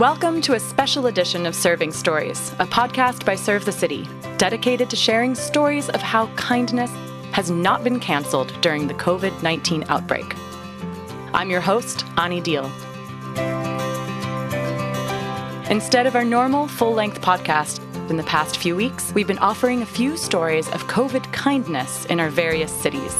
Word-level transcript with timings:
Welcome 0.00 0.40
to 0.42 0.54
a 0.54 0.60
special 0.60 1.08
edition 1.08 1.44
of 1.44 1.54
Serving 1.54 1.92
Stories, 1.92 2.52
a 2.58 2.64
podcast 2.64 3.26
by 3.26 3.34
Serve 3.34 3.66
the 3.66 3.70
City, 3.70 4.08
dedicated 4.38 4.88
to 4.88 4.96
sharing 4.96 5.34
stories 5.34 5.90
of 5.90 6.00
how 6.00 6.28
kindness 6.36 6.90
has 7.32 7.50
not 7.50 7.84
been 7.84 8.00
canceled 8.00 8.50
during 8.62 8.86
the 8.86 8.94
COVID 8.94 9.42
19 9.42 9.84
outbreak. 9.88 10.34
I'm 11.34 11.50
your 11.50 11.60
host, 11.60 12.06
Ani 12.16 12.40
Deal. 12.40 12.64
Instead 15.68 16.06
of 16.06 16.16
our 16.16 16.24
normal 16.24 16.66
full 16.66 16.94
length 16.94 17.20
podcast, 17.20 17.78
in 18.08 18.16
the 18.16 18.22
past 18.22 18.56
few 18.56 18.74
weeks, 18.74 19.12
we've 19.12 19.26
been 19.26 19.36
offering 19.36 19.82
a 19.82 19.86
few 19.86 20.16
stories 20.16 20.66
of 20.70 20.86
COVID 20.86 21.30
kindness 21.34 22.06
in 22.06 22.20
our 22.20 22.30
various 22.30 22.72
cities. 22.72 23.14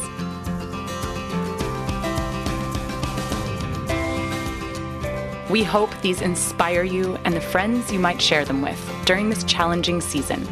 We 5.50 5.64
hope 5.64 5.90
these 6.00 6.22
inspire 6.22 6.84
you 6.84 7.18
and 7.24 7.34
the 7.34 7.40
friends 7.40 7.90
you 7.90 7.98
might 7.98 8.22
share 8.22 8.44
them 8.44 8.62
with 8.62 8.78
during 9.04 9.30
this 9.30 9.42
challenging 9.42 10.00
season. 10.00 10.46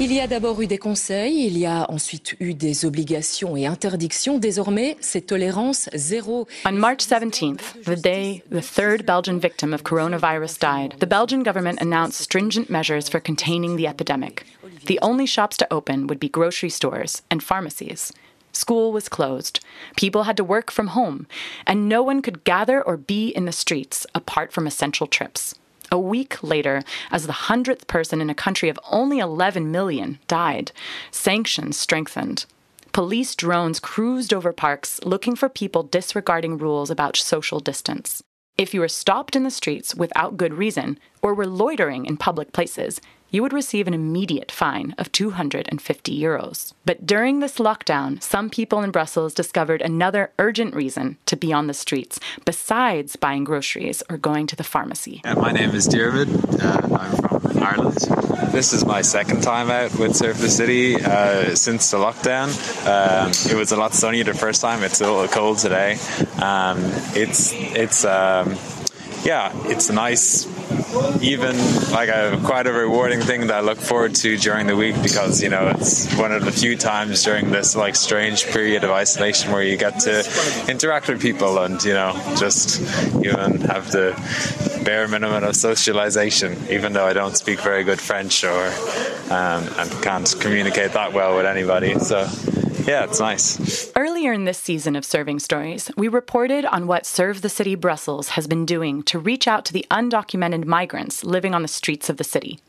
Il 0.00 0.12
y 0.12 0.20
a 0.20 0.28
d'abord 0.28 0.62
eu 0.62 0.68
des 0.68 0.78
conseils, 0.78 1.46
il 1.46 1.58
y 1.58 1.66
a 1.66 1.90
ensuite 1.90 2.36
eu 2.38 2.54
des 2.54 2.84
obligations 2.84 3.56
et 3.56 3.66
interdictions. 3.66 4.38
Désormais, 4.38 4.96
c'est 5.00 5.26
tolérance 5.26 5.90
zéro. 5.96 6.46
On 6.64 6.78
March 6.78 7.00
17th, 7.00 7.82
the 7.82 8.00
day 8.00 8.44
the 8.48 8.62
third 8.62 9.04
Belgian 9.04 9.40
victim 9.40 9.74
of 9.74 9.82
coronavirus 9.82 10.60
died, 10.60 10.94
the 11.00 11.06
Belgian 11.06 11.42
government 11.42 11.80
announced 11.80 12.20
stringent 12.20 12.70
measures 12.70 13.08
for 13.08 13.18
containing 13.18 13.74
the 13.74 13.88
epidemic. 13.88 14.44
The 14.86 15.00
only 15.02 15.26
shops 15.26 15.56
to 15.56 15.66
open 15.68 16.06
would 16.06 16.20
be 16.20 16.28
grocery 16.28 16.70
stores 16.70 17.22
and 17.28 17.42
pharmacies. 17.42 18.12
School 18.58 18.90
was 18.90 19.08
closed. 19.08 19.60
People 19.96 20.24
had 20.24 20.36
to 20.36 20.42
work 20.42 20.72
from 20.72 20.88
home, 20.88 21.28
and 21.64 21.88
no 21.88 22.02
one 22.02 22.20
could 22.20 22.42
gather 22.42 22.82
or 22.82 22.96
be 22.96 23.28
in 23.28 23.44
the 23.44 23.52
streets 23.52 24.04
apart 24.16 24.52
from 24.52 24.66
essential 24.66 25.06
trips. 25.06 25.54
A 25.92 25.98
week 25.98 26.42
later, 26.42 26.82
as 27.12 27.26
the 27.26 27.46
hundredth 27.46 27.86
person 27.86 28.20
in 28.20 28.28
a 28.28 28.34
country 28.34 28.68
of 28.68 28.80
only 28.90 29.20
11 29.20 29.70
million 29.70 30.18
died, 30.26 30.72
sanctions 31.12 31.76
strengthened. 31.76 32.46
Police 32.92 33.36
drones 33.36 33.78
cruised 33.78 34.34
over 34.34 34.52
parks 34.52 35.00
looking 35.04 35.36
for 35.36 35.48
people 35.48 35.84
disregarding 35.84 36.58
rules 36.58 36.90
about 36.90 37.16
social 37.16 37.60
distance. 37.60 38.24
If 38.58 38.74
you 38.74 38.80
were 38.80 38.88
stopped 38.88 39.36
in 39.36 39.44
the 39.44 39.52
streets 39.52 39.94
without 39.94 40.36
good 40.36 40.54
reason 40.54 40.98
or 41.22 41.32
were 41.32 41.46
loitering 41.46 42.06
in 42.06 42.16
public 42.16 42.52
places, 42.52 43.00
you 43.30 43.42
would 43.42 43.52
receive 43.52 43.86
an 43.86 43.94
immediate 43.94 44.50
fine 44.50 44.94
of 44.98 45.12
250 45.12 46.18
euros. 46.18 46.72
But 46.84 47.06
during 47.06 47.40
this 47.40 47.58
lockdown, 47.58 48.22
some 48.22 48.50
people 48.50 48.82
in 48.82 48.90
Brussels 48.90 49.34
discovered 49.34 49.82
another 49.82 50.30
urgent 50.38 50.74
reason 50.74 51.18
to 51.26 51.36
be 51.36 51.52
on 51.52 51.66
the 51.66 51.74
streets 51.74 52.18
besides 52.44 53.16
buying 53.16 53.44
groceries 53.44 54.02
or 54.08 54.16
going 54.16 54.46
to 54.46 54.56
the 54.56 54.64
pharmacy. 54.64 55.20
Uh, 55.24 55.34
my 55.34 55.52
name 55.52 55.70
is 55.70 55.86
David. 55.86 56.28
Uh, 56.60 56.96
I'm 56.98 57.16
from 57.16 57.62
Ireland. 57.62 57.96
This 58.52 58.72
is 58.72 58.84
my 58.84 59.02
second 59.02 59.42
time 59.42 59.70
out 59.70 59.96
with 59.98 60.16
Serve 60.16 60.38
the 60.38 60.48
City 60.48 60.96
uh, 60.96 61.54
since 61.54 61.90
the 61.90 61.98
lockdown. 61.98 62.48
Um, 62.86 63.30
it 63.50 63.56
was 63.56 63.72
a 63.72 63.76
lot 63.76 63.92
sunnier 63.92 64.24
the 64.24 64.34
first 64.34 64.62
time. 64.62 64.82
It's 64.82 65.00
a 65.00 65.04
little 65.04 65.28
cold 65.28 65.58
today. 65.58 65.98
Um, 66.40 66.78
it's 67.14 67.52
it's 67.52 68.04
um, 68.04 68.56
yeah, 69.24 69.52
it's 69.66 69.90
a 69.90 69.92
nice 69.92 70.46
even 71.22 71.56
like 71.90 72.08
a 72.08 72.40
quite 72.44 72.66
a 72.66 72.72
rewarding 72.72 73.20
thing 73.20 73.46
that 73.48 73.56
I 73.56 73.60
look 73.60 73.78
forward 73.78 74.14
to 74.16 74.36
during 74.36 74.66
the 74.66 74.76
week 74.76 75.00
because 75.02 75.42
you 75.42 75.48
know 75.48 75.68
it's 75.68 76.14
one 76.16 76.32
of 76.32 76.44
the 76.44 76.52
few 76.52 76.76
times 76.76 77.22
during 77.24 77.50
this 77.50 77.76
like 77.76 77.94
strange 77.96 78.46
period 78.46 78.84
of 78.84 78.90
isolation 78.90 79.52
where 79.52 79.62
you 79.62 79.76
get 79.76 80.00
to 80.00 80.20
interact 80.68 81.08
with 81.08 81.20
people 81.20 81.58
and 81.58 81.82
you 81.84 81.92
know 81.92 82.12
just 82.38 82.80
even 83.24 83.60
have 83.62 83.90
the 83.90 84.14
bare 84.84 85.08
minimum 85.08 85.44
of 85.44 85.56
socialization 85.56 86.56
even 86.70 86.92
though 86.92 87.06
I 87.06 87.12
don't 87.12 87.36
speak 87.36 87.60
very 87.60 87.84
good 87.84 88.00
French 88.00 88.44
or 88.44 88.66
um, 89.30 89.68
and 89.78 89.90
can't 90.02 90.34
communicate 90.40 90.92
that 90.92 91.12
well 91.12 91.36
with 91.36 91.46
anybody. 91.46 91.98
So 91.98 92.26
yeah, 92.88 93.04
it's 93.04 93.20
nice. 93.20 93.92
Earlier 93.94 94.32
in 94.32 94.44
this 94.44 94.56
season 94.56 94.96
of 94.96 95.04
Serving 95.04 95.40
Stories, 95.40 95.90
we 95.98 96.08
reported 96.08 96.64
on 96.64 96.86
what 96.86 97.04
Serve 97.04 97.42
the 97.42 97.50
City 97.50 97.74
Brussels 97.74 98.30
has 98.30 98.46
been 98.46 98.64
doing 98.64 99.02
to 99.02 99.18
reach 99.18 99.46
out 99.46 99.66
to 99.66 99.74
the 99.74 99.84
undocumented 99.90 100.64
migrants 100.64 101.22
living 101.22 101.54
on 101.54 101.60
the 101.60 101.68
streets 101.68 102.08
of 102.08 102.16
the 102.16 102.24
city. 102.24 102.60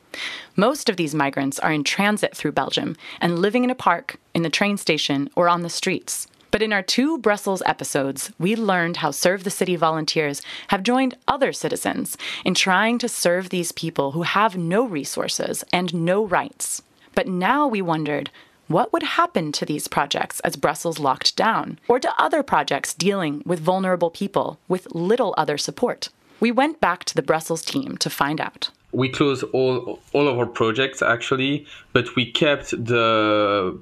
Most 0.58 0.90
of 0.90 0.98
these 0.98 1.16
migrants 1.16 1.58
are 1.60 1.72
in 1.72 1.86
transit 1.86 2.36
through 2.36 2.52
Belgium 2.52 2.98
and 3.22 3.40
living 3.40 3.64
in 3.64 3.70
a 3.70 3.76
park, 3.76 4.18
in 4.34 4.44
the 4.44 4.50
train 4.50 4.76
station, 4.76 5.30
or 5.38 5.48
on 5.48 5.62
the 5.62 5.70
streets. 5.70 6.28
But 6.52 6.62
in 6.62 6.74
our 6.74 6.84
two 6.84 7.18
Brussels 7.20 7.64
episodes, 7.66 8.32
we 8.38 8.58
learned 8.58 8.98
how 8.98 9.12
Serve 9.12 9.46
the 9.46 9.50
City 9.50 9.78
volunteers 9.78 10.42
have 10.68 10.84
joined 10.84 11.16
other 11.30 11.54
citizens 11.54 12.18
in 12.44 12.56
trying 12.56 12.98
to 12.98 13.08
serve 13.08 13.50
these 13.50 13.72
people 13.72 14.12
who 14.12 14.24
have 14.24 14.58
no 14.58 14.86
resources 14.86 15.64
and 15.72 15.94
no 15.94 16.26
rights. 16.26 16.82
But 17.16 17.28
now 17.28 17.68
we 17.68 17.82
wondered 17.82 18.32
what 18.70 18.94
would 18.94 19.04
happen 19.04 19.52
to 19.52 19.66
these 19.66 19.88
projects 19.88 20.40
as 20.42 20.56
Brussels 20.56 21.00
locked 21.00 21.36
down, 21.36 21.80
or 21.88 22.00
to 22.00 22.14
other 22.20 22.44
projects 22.44 22.94
dealing 22.94 23.42
with 23.44 23.60
vulnerable 23.60 24.12
people 24.12 24.60
with 24.68 24.94
little 24.94 25.34
other 25.38 25.58
support? 25.58 26.10
We 26.40 26.52
went 26.52 26.80
back 26.80 27.04
to 27.06 27.16
the 27.16 27.24
Brussels 27.24 27.64
team 27.64 27.98
to 27.98 28.10
find 28.12 28.40
out. 28.40 28.70
We 28.92 29.10
closed 29.10 29.44
all 29.54 30.00
all 30.14 30.28
of 30.28 30.38
our 30.38 30.46
projects 30.46 31.02
actually, 31.02 31.66
but 31.94 32.16
we 32.16 32.32
kept 32.32 32.70
the 32.70 33.78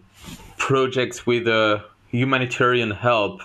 projects 0.58 1.26
with 1.26 1.48
uh, 1.48 1.80
humanitarian 2.10 2.92
help 2.92 3.42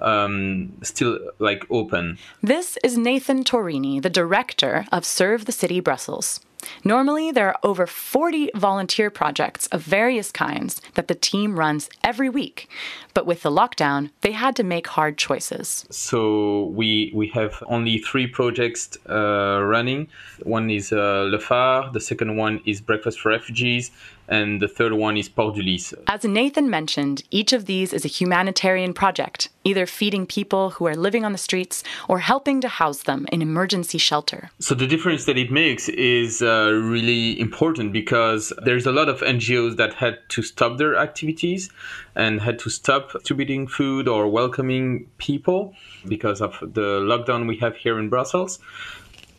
um, 0.00 0.72
still 0.82 1.18
like 1.40 1.66
open. 1.70 2.18
This 2.42 2.78
is 2.84 2.96
Nathan 2.96 3.42
Torini, 3.44 4.00
the 4.00 4.10
director 4.10 4.86
of 4.92 5.04
Serve 5.04 5.44
the 5.44 5.52
City 5.52 5.80
Brussels. 5.80 6.40
Normally, 6.84 7.30
there 7.30 7.48
are 7.48 7.58
over 7.62 7.86
40 7.86 8.50
volunteer 8.54 9.10
projects 9.10 9.66
of 9.68 9.82
various 9.82 10.30
kinds 10.30 10.80
that 10.94 11.08
the 11.08 11.14
team 11.14 11.58
runs 11.58 11.88
every 12.02 12.28
week. 12.28 12.68
But 13.14 13.26
with 13.26 13.42
the 13.42 13.50
lockdown, 13.50 14.10
they 14.22 14.32
had 14.32 14.56
to 14.56 14.64
make 14.64 14.86
hard 14.86 15.16
choices. 15.18 15.86
So 15.90 16.64
we 16.74 17.12
we 17.14 17.28
have 17.28 17.62
only 17.66 17.98
three 17.98 18.26
projects 18.26 18.96
uh, 19.08 19.60
running. 19.62 20.08
One 20.42 20.70
is 20.70 20.92
uh, 20.92 21.28
Le 21.30 21.38
Phare, 21.38 21.90
the 21.92 22.00
second 22.00 22.36
one 22.36 22.60
is 22.64 22.80
Breakfast 22.80 23.20
for 23.20 23.30
Refugees, 23.30 23.90
and 24.28 24.60
the 24.60 24.68
third 24.68 24.92
one 24.92 25.16
is 25.16 25.28
Porte 25.28 25.56
du 25.56 25.62
Lys. 25.62 25.94
As 26.06 26.24
Nathan 26.24 26.70
mentioned, 26.70 27.22
each 27.30 27.52
of 27.52 27.66
these 27.66 27.92
is 27.92 28.04
a 28.04 28.08
humanitarian 28.08 28.94
project, 28.94 29.48
either 29.64 29.86
feeding 29.86 30.26
people 30.26 30.70
who 30.70 30.86
are 30.86 30.96
living 30.96 31.24
on 31.24 31.32
the 31.32 31.38
streets 31.38 31.84
or 32.08 32.20
helping 32.20 32.60
to 32.60 32.68
house 32.68 33.02
them 33.02 33.26
in 33.32 33.42
emergency 33.42 33.98
shelter. 33.98 34.50
So 34.58 34.74
the 34.74 34.86
difference 34.86 35.24
that 35.26 35.36
it 35.36 35.50
makes 35.50 35.88
is 35.88 36.42
uh, 36.42 36.70
really 36.72 37.38
important 37.40 37.92
because 37.92 38.52
there's 38.64 38.86
a 38.86 38.92
lot 38.92 39.08
of 39.08 39.20
NGOs 39.20 39.76
that 39.76 39.94
had 39.94 40.18
to 40.30 40.42
stop 40.42 40.78
their 40.78 40.96
activities 40.96 41.70
and 42.14 42.40
had 42.40 42.58
to 42.60 42.70
stop 42.70 43.12
distributing 43.12 43.66
food 43.66 44.08
or 44.08 44.28
welcoming 44.28 45.06
people 45.18 45.74
because 46.06 46.40
of 46.40 46.58
the 46.60 47.00
lockdown 47.00 47.48
we 47.48 47.56
have 47.56 47.76
here 47.76 47.98
in 47.98 48.08
Brussels 48.08 48.58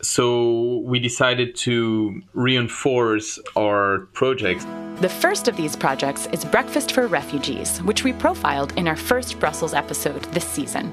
so 0.02 0.78
we 0.84 0.98
decided 0.98 1.56
to 1.56 2.22
reinforce 2.34 3.38
our 3.56 4.06
projects. 4.12 4.66
The 5.00 5.08
first 5.08 5.48
of 5.48 5.56
these 5.56 5.76
projects 5.76 6.26
is 6.32 6.44
Breakfast 6.44 6.92
for 6.92 7.06
Refugees, 7.06 7.82
which 7.82 8.04
we 8.04 8.12
profiled 8.12 8.72
in 8.78 8.88
our 8.88 8.96
first 8.96 9.38
Brussels 9.38 9.74
episode 9.74 10.22
this 10.32 10.46
season. 10.46 10.92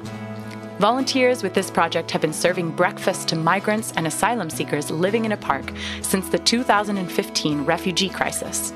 Volunteers 0.80 1.44
with 1.44 1.54
this 1.54 1.72
project 1.72 2.12
have 2.12 2.22
been 2.22 2.34
serving 2.34 2.72
breakfast 2.72 3.28
to 3.30 3.36
migrants 3.36 3.94
and 3.96 4.08
asylum 4.08 4.50
seekers 4.50 4.92
living 4.92 5.24
in 5.24 5.32
a 5.32 5.38
park 5.38 5.72
since 6.02 6.28
the 6.30 6.40
2015 6.40 7.64
refugee 7.64 8.10
crisis. 8.10 8.74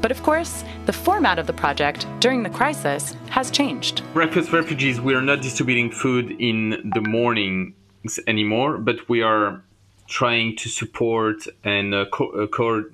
But 0.00 0.10
of 0.10 0.22
course, 0.22 0.64
the 0.86 0.92
format 0.92 1.38
of 1.38 1.46
the 1.46 1.52
project 1.52 2.06
during 2.20 2.42
the 2.42 2.50
crisis 2.50 3.16
has 3.30 3.50
changed. 3.50 4.02
Breakfast 4.12 4.50
for 4.50 4.56
Refugees, 4.56 5.00
we 5.00 5.14
are 5.14 5.22
not 5.22 5.40
distributing 5.40 5.90
food 5.90 6.36
in 6.38 6.90
the 6.94 7.00
morning 7.00 7.74
anymore, 8.26 8.78
but 8.78 9.08
we 9.08 9.22
are 9.22 9.62
trying 10.08 10.56
to 10.56 10.68
support 10.68 11.46
and 11.64 11.94
uh, 11.94 12.04
co- 12.12 12.30
uh, 12.30 12.46
co- 12.46 12.84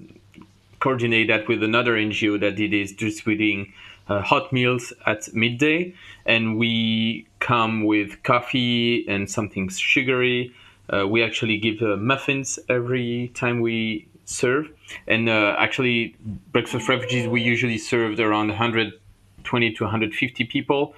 coordinate 0.81 1.29
that 1.29 1.49
with 1.49 1.63
another 1.63 1.95
NGO 1.97 2.39
that 2.41 2.59
it 2.61 2.73
is 2.73 2.93
distributing 2.93 3.73
uh, 4.09 4.23
hot 4.23 4.53
meals 4.53 4.93
at 5.07 5.33
midday, 5.35 5.95
and 6.25 6.59
we 6.59 7.27
come 7.41 7.85
with 7.85 8.23
coffee 8.23 9.07
and 9.09 9.31
something 9.31 9.69
sugary. 9.69 10.55
Uh, 10.91 11.07
we 11.07 11.23
actually 11.23 11.59
give 11.59 11.83
uh, 11.83 11.97
muffins 11.97 12.59
every 12.69 13.31
time 13.35 13.61
we 13.61 14.07
serve, 14.25 14.71
and 15.07 15.29
uh, 15.29 15.55
actually, 15.59 16.15
breakfast 16.53 16.89
refugees 16.89 17.29
we 17.29 17.43
usually 17.43 17.79
served 17.79 18.21
around 18.21 18.49
120 18.49 19.73
to 19.75 19.85
150 19.85 20.45
people 20.45 20.95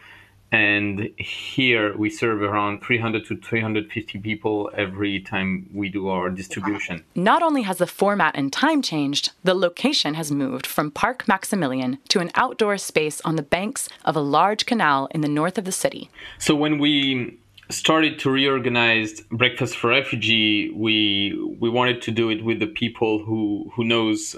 and 0.52 1.10
here 1.16 1.96
we 1.96 2.10
serve 2.10 2.42
around 2.42 2.82
300 2.82 3.24
to 3.26 3.36
350 3.36 4.18
people 4.18 4.70
every 4.74 5.20
time 5.20 5.70
we 5.72 5.88
do 5.88 6.08
our 6.08 6.28
distribution. 6.28 7.04
Not 7.14 7.42
only 7.42 7.62
has 7.62 7.78
the 7.78 7.86
format 7.86 8.34
and 8.34 8.52
time 8.52 8.82
changed, 8.82 9.30
the 9.44 9.54
location 9.54 10.14
has 10.14 10.32
moved 10.32 10.66
from 10.66 10.90
Park 10.90 11.28
Maximilian 11.28 11.98
to 12.08 12.18
an 12.18 12.30
outdoor 12.34 12.78
space 12.78 13.20
on 13.22 13.36
the 13.36 13.42
banks 13.42 13.88
of 14.04 14.16
a 14.16 14.20
large 14.20 14.66
canal 14.66 15.08
in 15.12 15.20
the 15.20 15.28
north 15.28 15.56
of 15.56 15.64
the 15.64 15.72
city. 15.72 16.10
So 16.38 16.56
when 16.56 16.78
we 16.78 17.38
started 17.68 18.18
to 18.18 18.30
reorganize 18.30 19.20
breakfast 19.30 19.76
for 19.76 19.90
refugee 19.90 20.70
we 20.70 21.38
we 21.60 21.70
wanted 21.70 22.02
to 22.02 22.10
do 22.10 22.28
it 22.28 22.44
with 22.44 22.58
the 22.58 22.66
people 22.66 23.20
who 23.20 23.70
who 23.74 23.84
knows 23.84 24.34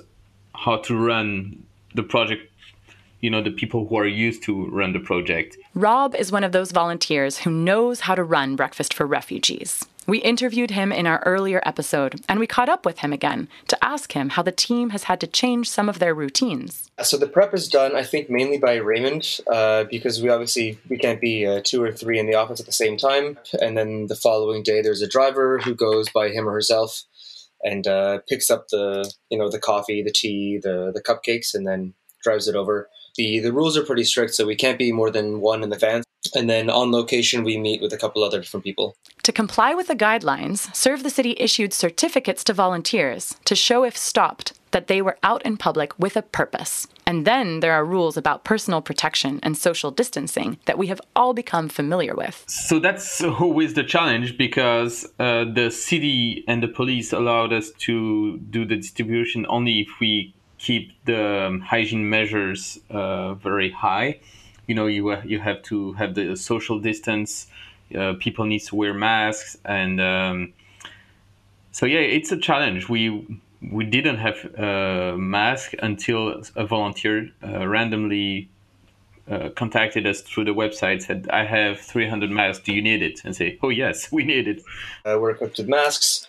how 0.55 0.77
to 0.77 0.95
run 0.95 1.65
the 1.95 2.03
project 2.03 2.52
you 3.23 3.31
know 3.31 3.41
the 3.41 3.51
people 3.51 3.87
who 3.87 3.97
are 3.97 4.07
used 4.07 4.43
to 4.43 4.67
run 4.67 4.93
the 4.93 5.01
project. 5.01 5.57
Rob 5.75 6.15
is 6.15 6.31
one 6.31 6.45
of 6.45 6.53
those 6.53 6.73
volunteers 6.73 7.39
who 7.39 7.51
knows 7.51 8.01
how 8.01 8.15
to 8.15 8.23
run 8.25 8.57
Breakfast 8.57 8.93
for 8.93 9.07
Refugees. 9.07 9.87
We 10.05 10.19
interviewed 10.19 10.73
him 10.73 10.91
in 10.91 11.07
our 11.07 11.23
earlier 11.25 11.63
episode, 11.65 12.21
and 12.29 12.41
we 12.41 12.49
caught 12.49 12.69
up 12.69 12.85
with 12.85 12.99
him 12.99 13.13
again 13.13 13.47
to 13.69 13.85
ask 13.85 14.13
him 14.13 14.31
how 14.31 14.43
the 14.43 14.51
team 14.51 14.91
has 14.91 15.05
had 15.05 15.21
to 15.21 15.29
change 15.29 15.71
some 15.71 15.89
of 15.89 16.01
their 16.01 16.13
routines. 16.13 16.91
So 17.01 17.17
the 17.17 17.29
prep 17.29 17.55
is 17.55 17.69
done, 17.69 17.95
I 17.95 18.03
think, 18.03 18.29
mainly 18.29 18.59
by 18.59 18.75
Raymond, 18.75 19.39
uh, 19.47 19.85
because 19.85 20.21
we 20.21 20.29
obviously 20.29 20.81
we 20.89 20.99
can't 20.99 21.21
be 21.21 21.47
uh, 21.47 21.61
two 21.65 21.81
or 21.81 21.93
three 21.93 22.19
in 22.19 22.27
the 22.27 22.35
office 22.35 22.59
at 22.59 22.67
the 22.67 22.73
same 22.73 22.97
time. 22.97 23.39
And 23.61 23.79
then 23.79 24.09
the 24.09 24.17
following 24.17 24.65
day, 24.65 24.83
there's 24.83 25.03
a 25.03 25.09
driver 25.09 25.61
who 25.61 25.77
goes 25.77 26.09
by 26.09 26.31
him 26.31 26.49
or 26.49 26.53
herself 26.53 27.05
and 27.63 27.87
uh, 27.87 28.19
picks 28.29 28.51
up 28.51 28.67
the 28.69 29.09
you 29.31 29.39
know 29.39 29.49
the 29.49 29.61
coffee, 29.61 30.03
the 30.03 30.11
tea, 30.13 30.59
the 30.61 30.91
the 30.93 31.01
cupcakes, 31.01 31.55
and 31.55 31.65
then 31.65 31.95
drives 32.25 32.49
it 32.49 32.57
over 32.57 32.89
the 33.17 33.41
the 33.41 33.53
rules 33.53 33.77
are 33.77 33.85
pretty 33.85 34.05
strict, 34.05 34.35
so 34.35 34.47
we 34.47 34.57
can't 34.57 34.79
be 34.79 34.93
more 34.93 35.11
than 35.11 35.41
one 35.41 35.63
in 35.63 35.71
the 35.71 35.79
van. 35.79 36.03
And 36.35 36.49
then 36.49 36.71
on 36.71 36.93
location, 36.93 37.43
we 37.43 37.59
meet 37.59 37.83
with 37.83 37.93
a 37.93 37.99
couple 37.99 38.23
other 38.23 38.41
different 38.41 38.65
people. 38.65 38.95
To 39.25 39.33
comply 39.33 39.75
with 39.75 39.89
the 39.89 39.97
guidelines, 39.97 40.75
Serve 40.75 41.03
the 41.03 41.11
City 41.11 41.35
issued 41.39 41.73
certificates 41.73 42.45
to 42.45 42.53
volunteers 42.53 43.37
to 43.45 43.57
show, 43.57 43.85
if 43.85 43.97
stopped, 43.97 44.53
that 44.71 44.87
they 44.87 45.03
were 45.03 45.19
out 45.23 45.43
in 45.43 45.57
public 45.57 45.99
with 45.99 46.17
a 46.17 46.23
purpose. 46.23 46.87
And 47.07 47.27
then 47.27 47.61
there 47.61 47.73
are 47.73 47.85
rules 47.85 48.17
about 48.17 48.45
personal 48.45 48.81
protection 48.81 49.39
and 49.43 49.57
social 49.57 49.91
distancing 49.91 50.59
that 50.65 50.79
we 50.79 50.87
have 50.87 51.01
all 51.15 51.35
become 51.35 51.69
familiar 51.69 52.15
with. 52.15 52.45
So 52.49 52.79
that's 52.79 53.23
always 53.23 53.75
the 53.75 53.85
challenge 53.85 54.39
because 54.39 55.05
uh, 55.19 55.45
the 55.45 55.71
city 55.71 56.45
and 56.49 56.63
the 56.63 56.69
police 56.69 57.13
allowed 57.13 57.53
us 57.53 57.71
to 57.81 58.39
do 58.39 58.65
the 58.65 58.77
distribution 58.77 59.45
only 59.49 59.81
if 59.81 59.89
we 60.01 60.35
keep 60.63 60.93
the 61.05 61.47
um, 61.47 61.61
hygiene 61.61 62.09
measures 62.09 62.79
uh, 62.89 63.35
very 63.35 63.71
high. 63.71 64.21
You 64.67 64.75
know, 64.77 64.87
you 64.87 65.15
you 65.23 65.41
have 65.41 65.63
to 65.65 65.93
have 65.95 66.15
the 66.15 66.37
social 66.37 66.79
distance. 66.79 67.49
Uh, 67.95 68.15
people 68.19 68.47
need 68.47 68.61
to 68.61 68.77
wear 68.77 68.95
masks, 68.95 69.59
and 69.65 70.01
um, 70.01 70.53
so 71.73 71.85
yeah, 71.85 71.99
it's 71.99 72.31
a 72.33 72.39
challenge. 72.39 72.89
We 72.89 73.41
we 73.71 73.85
didn't 73.85 74.17
have 74.17 74.39
a 74.57 75.17
mask 75.17 75.75
until 75.83 76.43
a 76.57 76.67
volunteer 76.67 77.31
uh, 77.45 77.67
randomly 77.67 78.49
uh, 79.31 79.51
contacted 79.51 80.07
us 80.07 80.21
through 80.21 80.45
the 80.45 80.51
website 80.53 81.01
said 81.01 81.29
i 81.31 81.45
have 81.45 81.79
300 81.79 82.29
masks 82.29 82.65
do 82.65 82.75
you 82.75 82.83
need 82.83 83.03
it 83.03 83.21
and 83.25 83.37
say 83.37 83.57
oh 83.63 83.69
yes 83.69 84.11
we 84.17 84.25
need 84.25 84.49
it 84.49 84.61
uh, 85.05 85.17
we're 85.21 85.31
equipped 85.31 85.59
with 85.59 85.69
masks 85.69 86.27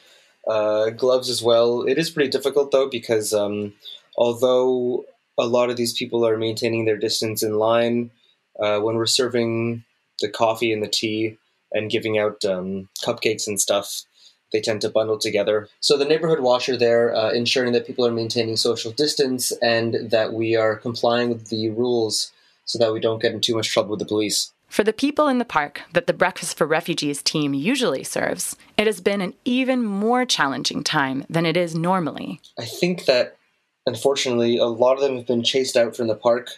uh, 0.48 0.92
gloves 0.92 1.28
as 1.28 1.42
well 1.42 1.82
it 1.82 1.98
is 1.98 2.12
pretty 2.12 2.30
difficult 2.30 2.70
though 2.70 2.88
because 2.88 3.34
um, 3.34 3.74
although 4.18 5.06
a 5.38 5.45
lot 5.45 5.69
of 5.69 5.77
these 5.77 5.94
people 5.94 6.25
are 6.25 6.38
maintaining 6.38 6.86
their 6.86 6.98
distance 6.98 7.44
in 7.44 7.57
line, 7.57 8.12
uh, 8.60 8.80
when 8.80 8.95
we're 8.95 9.06
serving 9.06 9.83
the 10.19 10.30
coffee 10.30 10.71
and 10.71 10.83
the 10.83 10.88
tea 10.88 11.38
and 11.71 11.89
giving 11.89 12.18
out 12.19 12.45
um, 12.45 12.88
cupcakes 13.04 13.48
and 13.48 13.60
stuff, 13.60 14.04
they 14.51 14.62
tend 14.62 14.81
to 14.81 14.89
bundle 14.89 15.18
together. 15.18 15.68
So 15.80 15.98
the 15.98 16.06
neighborhood 16.06 16.39
watch 16.39 16.69
are 16.69 16.77
there, 16.77 17.15
uh, 17.15 17.31
ensuring 17.31 17.74
that 17.74 17.88
people 17.88 18.06
are 18.06 18.12
maintaining 18.12 18.56
social 18.56 18.92
distance 18.92 19.51
and 19.62 20.12
that 20.12 20.33
we 20.33 20.56
are 20.56 20.75
complying 20.75 21.30
with 21.30 21.48
the 21.50 21.69
rules 21.71 22.31
so 22.65 22.77
that 22.77 22.94
we 22.94 23.00
don't 23.00 23.21
get 23.21 23.33
in 23.33 23.42
too 23.42 23.56
much 23.56 23.69
trouble 23.69 23.92
with 23.92 24.00
the 24.00 24.06
police. 24.06 24.54
For 24.68 24.83
the 24.83 24.94
people 24.94 25.27
in 25.27 25.38
the 25.38 25.45
park 25.45 25.81
that 25.94 26.07
the 26.07 26.13
Breakfast 26.13 26.57
for 26.57 26.65
Refugees 26.65 27.21
team 27.21 27.54
usually 27.54 28.04
serves, 28.04 28.56
it 28.77 28.88
has 28.88 29.01
been 29.01 29.21
an 29.21 29.33
even 29.45 29.83
more 29.83 30.25
challenging 30.25 30.83
time 30.83 31.25
than 31.30 31.45
it 31.45 31.57
is 31.57 31.75
normally. 31.75 32.42
I 32.57 32.65
think 32.65 33.06
that 33.06 33.38
unfortunately, 33.86 34.58
a 34.58 34.66
lot 34.66 34.96
of 34.96 35.02
them 35.02 35.18
have 35.18 35.28
been 35.28 35.44
chased 35.44 35.78
out 35.78 35.96
from 35.96 36.08
the 36.08 36.16
park 36.16 36.50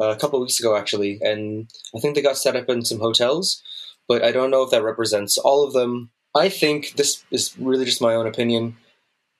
uh, 0.00 0.06
a 0.06 0.16
couple 0.16 0.40
weeks 0.40 0.60
ago, 0.60 0.76
actually, 0.76 1.18
and 1.22 1.70
I 1.94 2.00
think 2.00 2.14
they 2.14 2.22
got 2.22 2.36
set 2.38 2.56
up 2.56 2.68
in 2.68 2.84
some 2.84 3.00
hotels. 3.00 3.62
But 4.08 4.24
I 4.24 4.32
don't 4.32 4.50
know 4.50 4.62
if 4.62 4.70
that 4.70 4.82
represents 4.82 5.38
all 5.38 5.64
of 5.64 5.72
them. 5.72 6.10
I 6.34 6.48
think 6.48 6.94
this 6.94 7.24
is 7.30 7.56
really 7.58 7.84
just 7.84 8.00
my 8.00 8.14
own 8.14 8.26
opinion, 8.26 8.76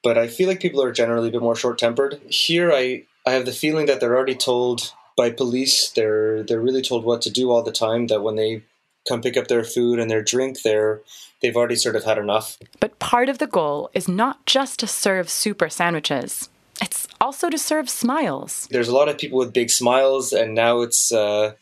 but 0.02 0.18
I 0.18 0.28
feel 0.28 0.48
like 0.48 0.60
people 0.60 0.82
are 0.82 0.92
generally 0.92 1.28
a 1.28 1.32
bit 1.32 1.42
more 1.42 1.56
short-tempered. 1.56 2.20
Here, 2.28 2.72
I 2.72 3.04
I 3.26 3.32
have 3.32 3.46
the 3.46 3.52
feeling 3.52 3.86
that 3.86 4.00
they're 4.00 4.16
already 4.16 4.34
told 4.34 4.92
by 5.16 5.30
police. 5.30 5.90
They're 5.90 6.42
they're 6.42 6.60
really 6.60 6.82
told 6.82 7.04
what 7.04 7.22
to 7.22 7.30
do 7.30 7.50
all 7.50 7.62
the 7.62 7.72
time. 7.72 8.08
That 8.08 8.22
when 8.22 8.36
they 8.36 8.62
come 9.08 9.22
pick 9.22 9.36
up 9.36 9.48
their 9.48 9.64
food 9.64 9.98
and 9.98 10.10
their 10.10 10.22
drink, 10.22 10.62
they're 10.62 11.00
they've 11.40 11.56
already 11.56 11.76
sort 11.76 11.96
of 11.96 12.04
had 12.04 12.18
enough. 12.18 12.58
But 12.80 12.98
part 12.98 13.28
of 13.28 13.38
the 13.38 13.46
goal 13.46 13.90
is 13.94 14.08
not 14.08 14.44
just 14.46 14.78
to 14.80 14.86
serve 14.86 15.30
super 15.30 15.70
sandwiches. 15.70 16.49
It's 16.80 17.08
also 17.20 17.50
to 17.50 17.58
serve 17.58 17.88
smiles. 17.90 18.66
There's 18.70 18.88
a 18.88 18.94
lot 18.94 19.08
of 19.08 19.18
people 19.18 19.38
with 19.38 19.52
big 19.52 19.70
smiles, 19.70 20.32
and 20.32 20.54
now 20.54 20.80
it's 20.80 21.12
uh, 21.12 21.52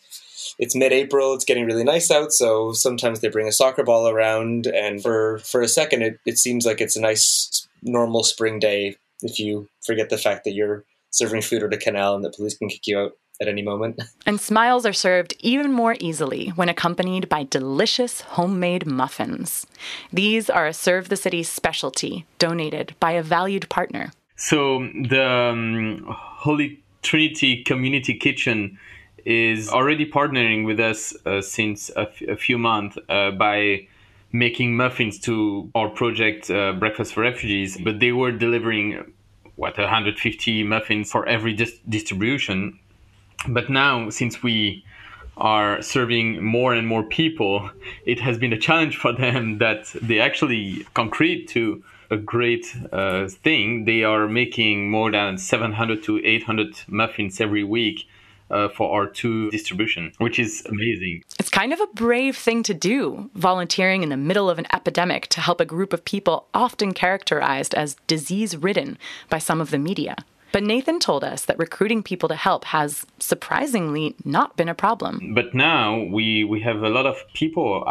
it's 0.59 0.75
mid-April. 0.75 1.35
It's 1.35 1.45
getting 1.45 1.67
really 1.67 1.85
nice 1.85 2.11
out, 2.11 2.33
so 2.33 2.73
sometimes 2.73 3.21
they 3.21 3.29
bring 3.29 3.49
a 3.49 3.53
soccer 3.53 3.85
ball 3.85 4.09
around, 4.09 4.67
and 4.67 5.03
for 5.03 5.39
for 5.39 5.61
a 5.61 5.69
second, 5.69 6.03
it, 6.03 6.21
it 6.27 6.39
seems 6.39 6.65
like 6.65 6.81
it's 6.81 6.97
a 6.97 7.01
nice 7.01 7.69
normal 7.83 8.23
spring 8.23 8.59
day. 8.59 8.97
If 9.23 9.39
you 9.41 9.69
forget 9.85 10.11
the 10.11 10.19
fact 10.19 10.45
that 10.45 10.53
you're 10.53 10.85
serving 11.11 11.43
food 11.43 11.63
at 11.63 11.73
a 11.73 11.77
canal 11.77 12.15
and 12.15 12.25
the 12.25 12.31
police 12.31 12.57
can 12.57 12.69
kick 12.69 12.87
you 12.87 12.99
out 12.99 13.13
at 13.41 13.49
any 13.49 13.63
moment. 13.63 14.01
And 14.27 14.41
smiles 14.41 14.85
are 14.85 14.93
served 14.93 15.35
even 15.41 15.73
more 15.73 15.97
easily 16.01 16.49
when 16.51 16.69
accompanied 16.69 17.31
by 17.31 17.45
delicious 17.45 18.21
homemade 18.21 18.85
muffins. 18.85 19.67
These 20.13 20.51
are 20.51 20.67
a 20.67 20.75
Serve 20.75 21.09
the 21.09 21.17
City 21.17 21.43
specialty 21.43 22.27
donated 22.39 22.95
by 23.01 23.13
a 23.13 23.23
valued 23.23 23.69
partner. 23.71 24.13
So 24.39 24.89
the 24.95 25.29
um, 25.29 26.07
Holy 26.09 26.81
Trinity 27.03 27.65
Community 27.65 28.15
Kitchen 28.15 28.79
is 29.25 29.69
already 29.69 30.09
partnering 30.09 30.65
with 30.65 30.79
us 30.79 31.13
uh, 31.27 31.43
since 31.43 31.91
a, 31.97 32.03
f- 32.03 32.23
a 32.23 32.37
few 32.37 32.57
months 32.57 32.97
uh, 33.09 33.33
by 33.33 33.89
making 34.31 34.77
muffins 34.77 35.19
to 35.19 35.69
our 35.75 35.89
project 35.89 36.51
uh, 36.53 36.73
Breakfast 36.75 37.15
for 37.15 37.23
Refugees, 37.23 37.79
but 37.79 37.99
they 37.99 38.13
were 38.13 38.31
delivering 38.31 39.13
what 39.57 39.77
150 39.77 40.63
muffins 40.63 41.11
for 41.11 41.27
every 41.27 41.53
dis- 41.53 41.81
distribution. 41.89 42.79
But 43.49 43.69
now, 43.69 44.09
since 44.09 44.41
we 44.41 44.85
are 45.39 45.81
serving 45.81 46.45
more 46.45 46.75
and 46.75 46.87
more 46.87 47.03
people, 47.03 47.71
it 48.05 48.21
has 48.21 48.39
been 48.39 48.53
a 48.53 48.59
challenge 48.59 48.97
for 48.97 49.13
them 49.13 49.59
that 49.65 49.87
they 50.03 50.21
actually 50.21 50.87
concrete 50.95 51.49
to 51.49 51.83
a 52.11 52.17
great 52.17 52.75
uh, 52.93 53.29
thing. 53.29 53.85
They 53.85 54.03
are 54.03 54.29
making 54.29 54.91
more 54.91 55.11
than 55.11 55.39
700 55.39 56.03
to 56.05 56.25
800 56.25 56.81
muffins 56.89 57.41
every 57.41 57.65
week. 57.65 58.07
Uh, 58.51 58.67
for 58.67 58.99
our 58.99 59.07
two 59.07 59.51
distribution, 59.51 60.11
which 60.17 60.39
is 60.39 60.65
amazing. 60.71 61.23
It's 61.39 61.51
kind 61.51 61.71
of 61.71 61.81
a 61.81 61.87
brave 61.89 62.35
thing 62.35 62.63
to 62.63 62.73
do, 62.73 63.29
volunteering 63.35 64.03
in 64.03 64.09
the 64.09 64.17
middle 64.17 64.49
of 64.49 64.59
an 64.59 64.67
epidemic 64.73 65.27
to 65.27 65.43
help 65.43 65.61
a 65.61 65.67
group 65.67 65.93
of 65.93 66.03
people 66.07 66.47
often 66.55 66.95
characterized 66.95 67.75
as 67.75 67.97
disease 68.07 68.57
ridden 68.57 68.97
by 69.29 69.37
some 69.37 69.61
of 69.61 69.71
the 69.71 69.79
media. 69.79 70.17
But 70.51 70.63
Nathan 70.63 70.99
told 70.99 71.25
us 71.25 71.45
that 71.45 71.59
recruiting 71.59 72.03
people 72.03 72.29
to 72.31 72.35
help 72.35 72.65
has 72.65 73.05
surprisingly 73.19 74.15
not 74.25 74.57
been 74.57 74.69
a 74.69 74.75
problem. 74.75 75.35
But 75.35 75.55
now 75.55 76.05
we, 76.05 76.45
we 76.45 76.61
have 76.61 76.83
a 76.83 76.89
lot 76.89 77.07
of 77.07 77.17
people 77.35 77.85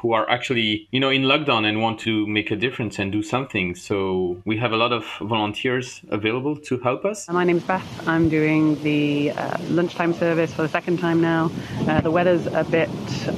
who 0.00 0.12
are 0.12 0.28
actually 0.30 0.88
you 0.92 1.00
know 1.00 1.10
in 1.10 1.22
lockdown 1.22 1.68
and 1.68 1.82
want 1.82 2.00
to 2.00 2.26
make 2.26 2.50
a 2.50 2.56
difference 2.56 2.98
and 2.98 3.12
do 3.12 3.22
something. 3.22 3.74
So 3.74 4.40
we 4.46 4.56
have 4.56 4.72
a 4.72 4.76
lot 4.76 4.92
of 4.92 5.04
volunteers 5.20 6.00
available 6.08 6.56
to 6.56 6.78
help 6.78 7.04
us. 7.04 7.28
My 7.28 7.44
name 7.44 7.58
is 7.58 7.64
beth. 7.64 8.08
I'm 8.08 8.30
doing 8.30 8.82
the 8.82 9.32
uh, 9.32 9.58
lunchtime 9.68 10.14
service 10.14 10.54
for 10.54 10.62
the 10.62 10.68
second 10.68 11.00
time 11.00 11.20
now. 11.20 11.50
Uh, 11.86 12.00
the 12.00 12.10
weather's 12.10 12.46
a 12.46 12.64
bit 12.64 12.88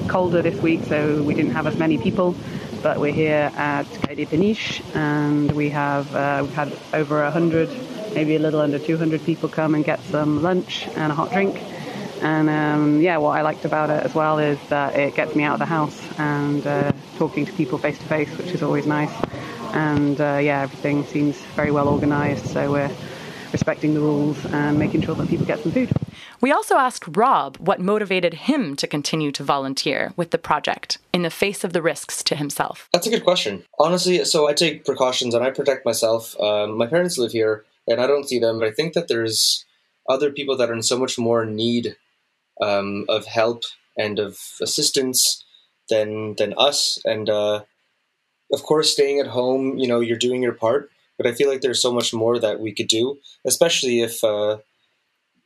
colder 0.07 0.41
this 0.41 0.61
week 0.63 0.85
so 0.85 1.23
we 1.25 1.35
didn't 1.35 1.53
have 1.53 1.67
as 1.67 1.77
many 1.77 1.99
people 1.99 2.37
but 2.83 2.99
we're 2.99 3.13
here 3.13 3.51
at 3.57 3.85
Quai 4.03 4.15
des 4.15 4.27
Peniches 4.27 4.83
and 4.95 5.53
we 5.53 5.69
have 5.71 6.15
uh, 6.15 6.41
we've 6.43 6.55
had 6.55 6.73
over 6.93 7.23
100 7.23 7.69
maybe 8.15 8.37
a 8.37 8.39
little 8.39 8.61
under 8.61 8.79
200 8.79 9.25
people 9.25 9.49
come 9.49 9.75
and 9.75 9.85
get 9.85 10.01
some 10.05 10.43
lunch 10.43 10.87
and 10.97 11.13
a 11.13 11.15
hot 11.15 11.31
drink 11.33 11.61
and 12.23 12.49
um, 12.49 13.01
yeah, 13.01 13.17
what 13.17 13.37
I 13.37 13.43
liked 13.43 13.65
about 13.65 13.91
it 13.91 14.05
as 14.05 14.15
well 14.15 14.39
is 14.39 14.59
that 14.69 14.95
it 14.97 15.17
gets 15.17 15.35
me 15.35 15.43
out 15.43 15.55
of 15.55 15.59
the 15.59 15.67
house 15.67 16.01
and 16.19 16.65
uh, 16.65 16.93
talking 17.17 17.45
to 17.45 17.53
people 17.55 17.79
face 17.79 17.99
to 17.99 18.05
face, 18.05 18.31
which 18.39 18.53
is 18.53 18.63
always 18.63 18.87
nice. 18.87 19.13
And 19.75 20.21
uh, 20.21 20.39
yeah, 20.41 20.63
everything 20.63 21.05
seems 21.05 21.37
very 21.57 21.73
well 21.73 21.89
organised. 21.89 22.47
So 22.47 22.71
we're 22.71 22.91
respecting 23.53 23.95
the 23.95 24.01
rules 24.01 24.43
and 24.47 24.79
making 24.79 25.03
sure 25.03 25.17
that 25.17 25.29
people 25.29 25.47
get 25.47 25.59
some 25.61 25.73
food. 25.73 25.91
We 26.41 26.53
also 26.53 26.77
asked 26.77 27.17
Rob 27.17 27.57
what 27.57 27.81
motivated 27.81 28.35
him 28.35 28.77
to 28.77 28.87
continue 28.87 29.33
to 29.33 29.43
volunteer 29.43 30.13
with 30.17 30.31
the 30.31 30.39
project 30.39 30.99
in 31.13 31.23
the 31.23 31.31
face 31.31 31.65
of 31.65 31.73
the 31.73 31.83
risks 31.83 32.23
to 32.25 32.37
himself. 32.37 32.89
That's 32.93 33.07
a 33.09 33.11
good 33.11 33.25
question. 33.25 33.65
Honestly, 33.81 34.25
so 34.25 34.49
I 34.49 34.53
take 34.53 34.85
precautions 34.85 35.35
and 35.35 35.45
I 35.45 35.51
protect 35.51 35.85
myself. 35.85 36.39
Um, 36.41 36.77
my 36.77 36.87
parents 36.87 37.19
live 37.19 37.33
here 37.33 37.65
and 37.87 38.01
I 38.01 38.07
don't 38.07 38.29
see 38.29 38.39
them, 38.39 38.59
but 38.59 38.69
I 38.69 38.73
think 38.73 38.95
that 38.95 39.09
there's 39.09 39.65
other 40.09 40.31
people 40.31 40.57
that 40.57 40.71
are 40.71 40.75
in 40.75 40.83
so 40.83 40.99
much 40.99 41.19
more 41.19 41.45
need 41.45 41.97
um, 42.61 43.05
of 43.09 43.27
help 43.27 43.63
and 43.97 44.19
of 44.19 44.39
assistance 44.61 45.45
than 45.89 46.35
than 46.37 46.55
us. 46.57 46.99
And 47.05 47.29
uh, 47.29 47.63
of 48.53 48.63
course, 48.63 48.93
staying 48.93 49.21
at 49.21 49.29
home, 49.29 49.79
you 49.79 49.87
know, 49.87 50.01
you're 50.01 50.19
doing 50.19 50.43
your 50.43 50.53
part. 50.53 50.91
But 51.19 51.27
I 51.27 51.35
feel 51.35 51.49
like 51.49 51.61
there's 51.61 51.83
so 51.83 51.93
much 51.93 52.13
more 52.13 52.39
that 52.39 52.59
we 52.59 52.73
could 52.73 52.89
do, 52.89 53.19
especially 53.45 54.01
if 54.01 54.25
uh, 54.25 54.59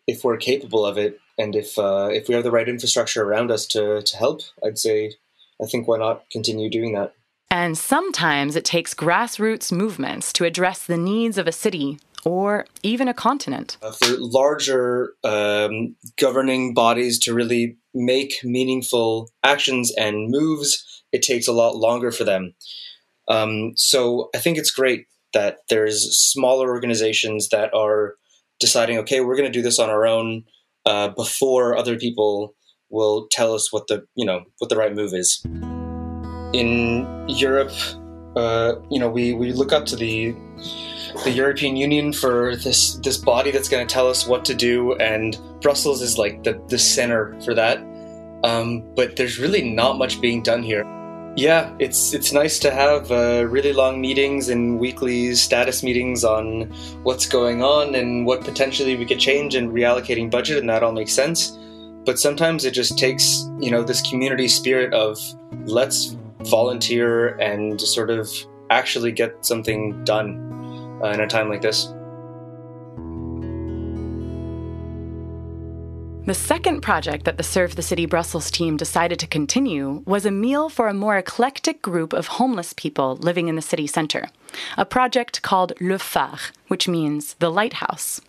if 0.07 0.25
we're 0.25 0.37
capable 0.37 0.87
of 0.87 0.97
it, 0.97 1.19
and 1.39 1.57
if 1.57 1.79
uh, 1.79 2.09
if 2.13 2.29
we 2.29 2.35
have 2.35 2.45
the 2.45 2.51
right 2.51 2.69
infrastructure 2.69 3.23
around 3.23 3.51
us 3.51 3.67
to 3.69 4.03
to 4.03 4.17
help. 4.17 4.43
I'd 4.65 4.79
say, 4.79 5.15
I 5.63 5.67
think 5.67 5.89
why 5.89 5.99
not 5.99 6.29
continue 6.31 6.71
doing 6.71 6.95
that. 6.95 7.15
And 7.51 7.79
sometimes 7.79 8.57
it 8.57 8.65
takes 8.65 8.93
grassroots 8.93 9.71
movements 9.71 10.33
to 10.35 10.45
address 10.45 10.85
the 10.85 10.97
needs 10.97 11.39
of 11.39 11.47
a 11.47 11.53
city 11.53 11.99
or 12.27 12.67
even 12.83 13.07
a 13.07 13.15
continent. 13.15 13.77
Uh, 13.81 13.93
for 13.93 14.09
larger 14.19 15.13
um, 15.23 15.95
governing 16.19 16.75
bodies 16.75 17.21
to 17.21 17.33
really 17.33 17.79
make 17.95 18.33
meaningful 18.43 19.31
actions 19.45 19.93
and 19.97 20.29
moves, 20.29 21.05
it 21.13 21.23
takes 21.23 21.47
a 21.47 21.53
lot 21.53 21.77
longer 21.77 22.11
for 22.11 22.25
them. 22.25 22.53
Um, 23.29 23.75
so 23.77 24.29
I 24.35 24.39
think 24.39 24.59
it's 24.59 24.73
great 24.73 25.07
that 25.35 25.59
there's 25.69 26.19
smaller 26.19 26.71
organizations 26.71 27.49
that 27.51 27.73
are 27.73 28.17
deciding, 28.59 28.99
okay, 28.99 29.21
we're 29.21 29.37
going 29.37 29.51
to 29.51 29.59
do 29.59 29.63
this 29.63 29.79
on 29.79 29.89
our 29.89 30.05
own 30.05 30.43
uh, 30.85 31.09
before 31.09 31.77
other 31.77 31.97
people 31.97 32.57
will 32.91 33.29
tell 33.31 33.55
us 33.55 33.73
what 33.73 33.87
the 33.89 34.05
you 34.15 34.25
know 34.25 34.45
what 34.59 34.69
the 34.69 34.77
right 34.77 34.95
move 34.95 35.13
is. 35.13 35.43
In 36.53 37.29
Europe, 37.29 37.73
uh, 38.37 38.77
you 38.91 38.99
know, 38.99 39.09
we, 39.09 39.33
we 39.33 39.53
look 39.53 39.73
up 39.73 39.87
to 39.87 39.97
the 39.97 40.35
the 41.25 41.31
European 41.31 41.77
Union 41.77 42.13
for 42.13 42.57
this 42.57 42.95
this 42.97 43.17
body 43.17 43.51
that's 43.51 43.69
going 43.69 43.87
to 43.87 43.93
tell 43.93 44.09
us 44.09 44.27
what 44.27 44.45
to 44.47 44.55
do, 44.55 44.95
and 44.95 45.39
Brussels 45.61 46.03
is 46.03 46.19
like 46.19 46.43
the 46.43 46.61
the 46.69 46.79
center 46.79 47.39
for 47.43 47.55
that. 47.55 47.79
Um, 48.45 48.83
but 48.95 49.17
there's 49.17 49.39
really 49.39 49.63
not 49.63 49.99
much 49.99 50.21
being 50.21 50.43
done 50.43 50.63
here. 50.63 50.85
Yeah, 51.37 51.75
it's 51.79 52.15
it's 52.15 52.33
nice 52.33 52.59
to 52.61 52.71
have 52.71 53.11
uh, 53.11 53.47
really 53.47 53.73
long 53.73 54.01
meetings 54.01 54.49
and 54.49 54.79
weekly 54.79 55.35
status 55.35 55.83
meetings 55.83 56.25
on 56.25 56.63
what's 57.03 57.27
going 57.27 57.63
on 57.63 57.95
and 57.95 58.25
what 58.25 58.43
potentially 58.43 58.97
we 58.97 59.05
could 59.05 59.19
change 59.19 59.55
and 59.55 59.71
reallocating 59.71 60.31
budget, 60.31 60.59
and 60.59 60.69
that 60.71 60.83
all 60.83 60.93
makes 60.93 61.13
sense. 61.13 61.59
But 62.05 62.19
sometimes 62.19 62.65
it 62.65 62.71
just 62.71 62.99
takes 62.99 63.45
you 63.59 63.71
know 63.71 63.83
this 63.83 64.01
community 64.01 64.49
spirit 64.49 64.95
of 64.95 65.19
let's 65.67 66.17
volunteer 66.41 67.37
and 67.37 67.81
sort 67.81 68.11
of 68.11 68.31
actually 68.71 69.13
get 69.13 69.45
something 69.45 70.05
done 70.05 70.66
uh, 71.03 71.09
in 71.09 71.21
a 71.21 71.27
time 71.27 71.49
like 71.49 71.63
this. 71.63 71.93
The 76.27 76.35
second 76.35 76.81
project 76.81 77.25
that 77.25 77.37
the 77.37 77.45
Serve 77.45 77.77
the 77.77 77.83
City 77.83 78.05
Brussels 78.05 78.51
team 78.51 78.77
decided 78.77 79.21
to 79.21 79.29
continue 79.29 80.03
was 80.07 80.27
a 80.27 80.33
meal 80.33 80.69
for 80.69 80.89
a 80.89 80.93
more 80.95 81.17
eclectic 81.17 81.81
group 81.81 82.13
of 82.13 82.27
homeless 82.27 82.73
people 82.73 83.15
living 83.19 83.47
in 83.47 83.55
the 83.55 83.63
city 83.63 83.87
centre, 83.87 84.27
a 84.77 84.85
project 84.85 85.43
called 85.43 85.73
Le 85.81 86.01
Phare, 86.01 86.51
which 86.67 86.89
means 86.89 87.35
the 87.35 87.49
lighthouse. 87.49 88.21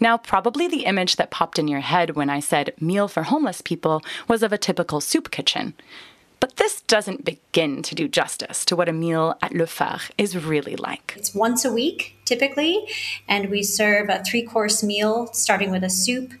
Now, 0.00 0.18
probably 0.18 0.66
the 0.66 0.86
image 0.86 1.14
that 1.16 1.30
popped 1.30 1.56
in 1.56 1.68
your 1.68 1.80
head 1.80 2.16
when 2.16 2.30
I 2.30 2.40
said 2.40 2.74
meal 2.80 3.06
for 3.06 3.22
homeless 3.22 3.60
people 3.60 4.02
was 4.26 4.42
of 4.42 4.52
a 4.52 4.58
typical 4.58 5.00
soup 5.00 5.30
kitchen. 5.30 5.74
But 6.40 6.56
this 6.56 6.80
doesn't 6.82 7.24
begin 7.24 7.82
to 7.82 7.94
do 7.94 8.08
justice 8.08 8.64
to 8.64 8.74
what 8.74 8.88
a 8.88 8.92
meal 8.92 9.36
at 9.42 9.54
Le 9.54 9.66
Phare 9.66 10.00
is 10.16 10.36
really 10.36 10.74
like. 10.74 11.14
It's 11.16 11.34
once 11.34 11.64
a 11.64 11.72
week, 11.72 12.16
typically, 12.24 12.88
and 13.28 13.50
we 13.50 13.62
serve 13.62 14.08
a 14.08 14.24
three 14.24 14.42
course 14.42 14.82
meal, 14.82 15.28
starting 15.34 15.70
with 15.70 15.84
a 15.84 15.90
soup 15.90 16.32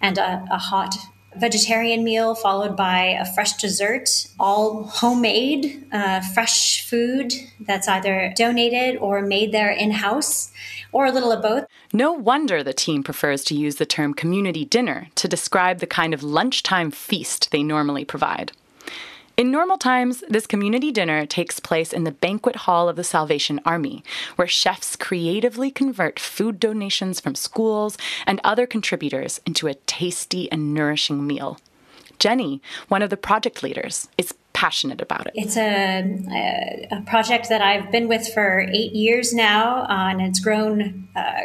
and 0.00 0.16
a, 0.16 0.46
a 0.50 0.58
hot 0.58 0.94
vegetarian 1.36 2.02
meal 2.04 2.34
followed 2.34 2.76
by 2.76 3.16
a 3.20 3.24
fresh 3.24 3.54
dessert, 3.54 4.08
all 4.38 4.84
homemade, 4.84 5.86
uh, 5.92 6.20
fresh 6.20 6.88
food 6.88 7.32
that's 7.60 7.88
either 7.88 8.32
donated 8.36 8.96
or 8.96 9.22
made 9.22 9.52
there 9.52 9.70
in 9.70 9.90
house, 9.90 10.50
or 10.92 11.06
a 11.06 11.12
little 11.12 11.32
of 11.32 11.42
both. 11.42 11.66
No 11.92 12.12
wonder 12.12 12.62
the 12.62 12.72
team 12.72 13.02
prefers 13.02 13.44
to 13.44 13.54
use 13.54 13.76
the 13.76 13.86
term 13.86 14.14
community 14.14 14.64
dinner 14.64 15.08
to 15.16 15.28
describe 15.28 15.78
the 15.78 15.86
kind 15.86 16.14
of 16.14 16.22
lunchtime 16.22 16.90
feast 16.90 17.50
they 17.50 17.62
normally 17.62 18.04
provide. 18.04 18.52
In 19.38 19.52
normal 19.52 19.78
times, 19.78 20.24
this 20.28 20.48
community 20.48 20.90
dinner 20.90 21.24
takes 21.24 21.60
place 21.60 21.92
in 21.92 22.02
the 22.02 22.10
banquet 22.10 22.56
hall 22.56 22.88
of 22.88 22.96
the 22.96 23.04
Salvation 23.04 23.60
Army, 23.64 24.02
where 24.34 24.48
chefs 24.48 24.96
creatively 24.96 25.70
convert 25.70 26.18
food 26.18 26.58
donations 26.58 27.20
from 27.20 27.36
schools 27.36 27.96
and 28.26 28.40
other 28.42 28.66
contributors 28.66 29.40
into 29.46 29.68
a 29.68 29.74
tasty 29.74 30.50
and 30.50 30.74
nourishing 30.74 31.24
meal. 31.24 31.60
Jenny, 32.18 32.60
one 32.88 33.00
of 33.00 33.10
the 33.10 33.16
project 33.16 33.62
leaders, 33.62 34.08
is 34.18 34.34
passionate 34.54 35.00
about 35.00 35.28
it. 35.28 35.34
It's 35.36 35.56
a, 35.56 36.88
a, 36.90 37.02
project 37.02 37.48
that 37.48 37.62
I've 37.62 37.92
been 37.92 38.08
with 38.08 38.26
for 38.34 38.66
eight 38.72 38.92
years 38.92 39.32
now, 39.32 39.84
uh, 39.84 40.10
and 40.10 40.20
it's 40.20 40.40
grown 40.40 41.06
uh, 41.14 41.42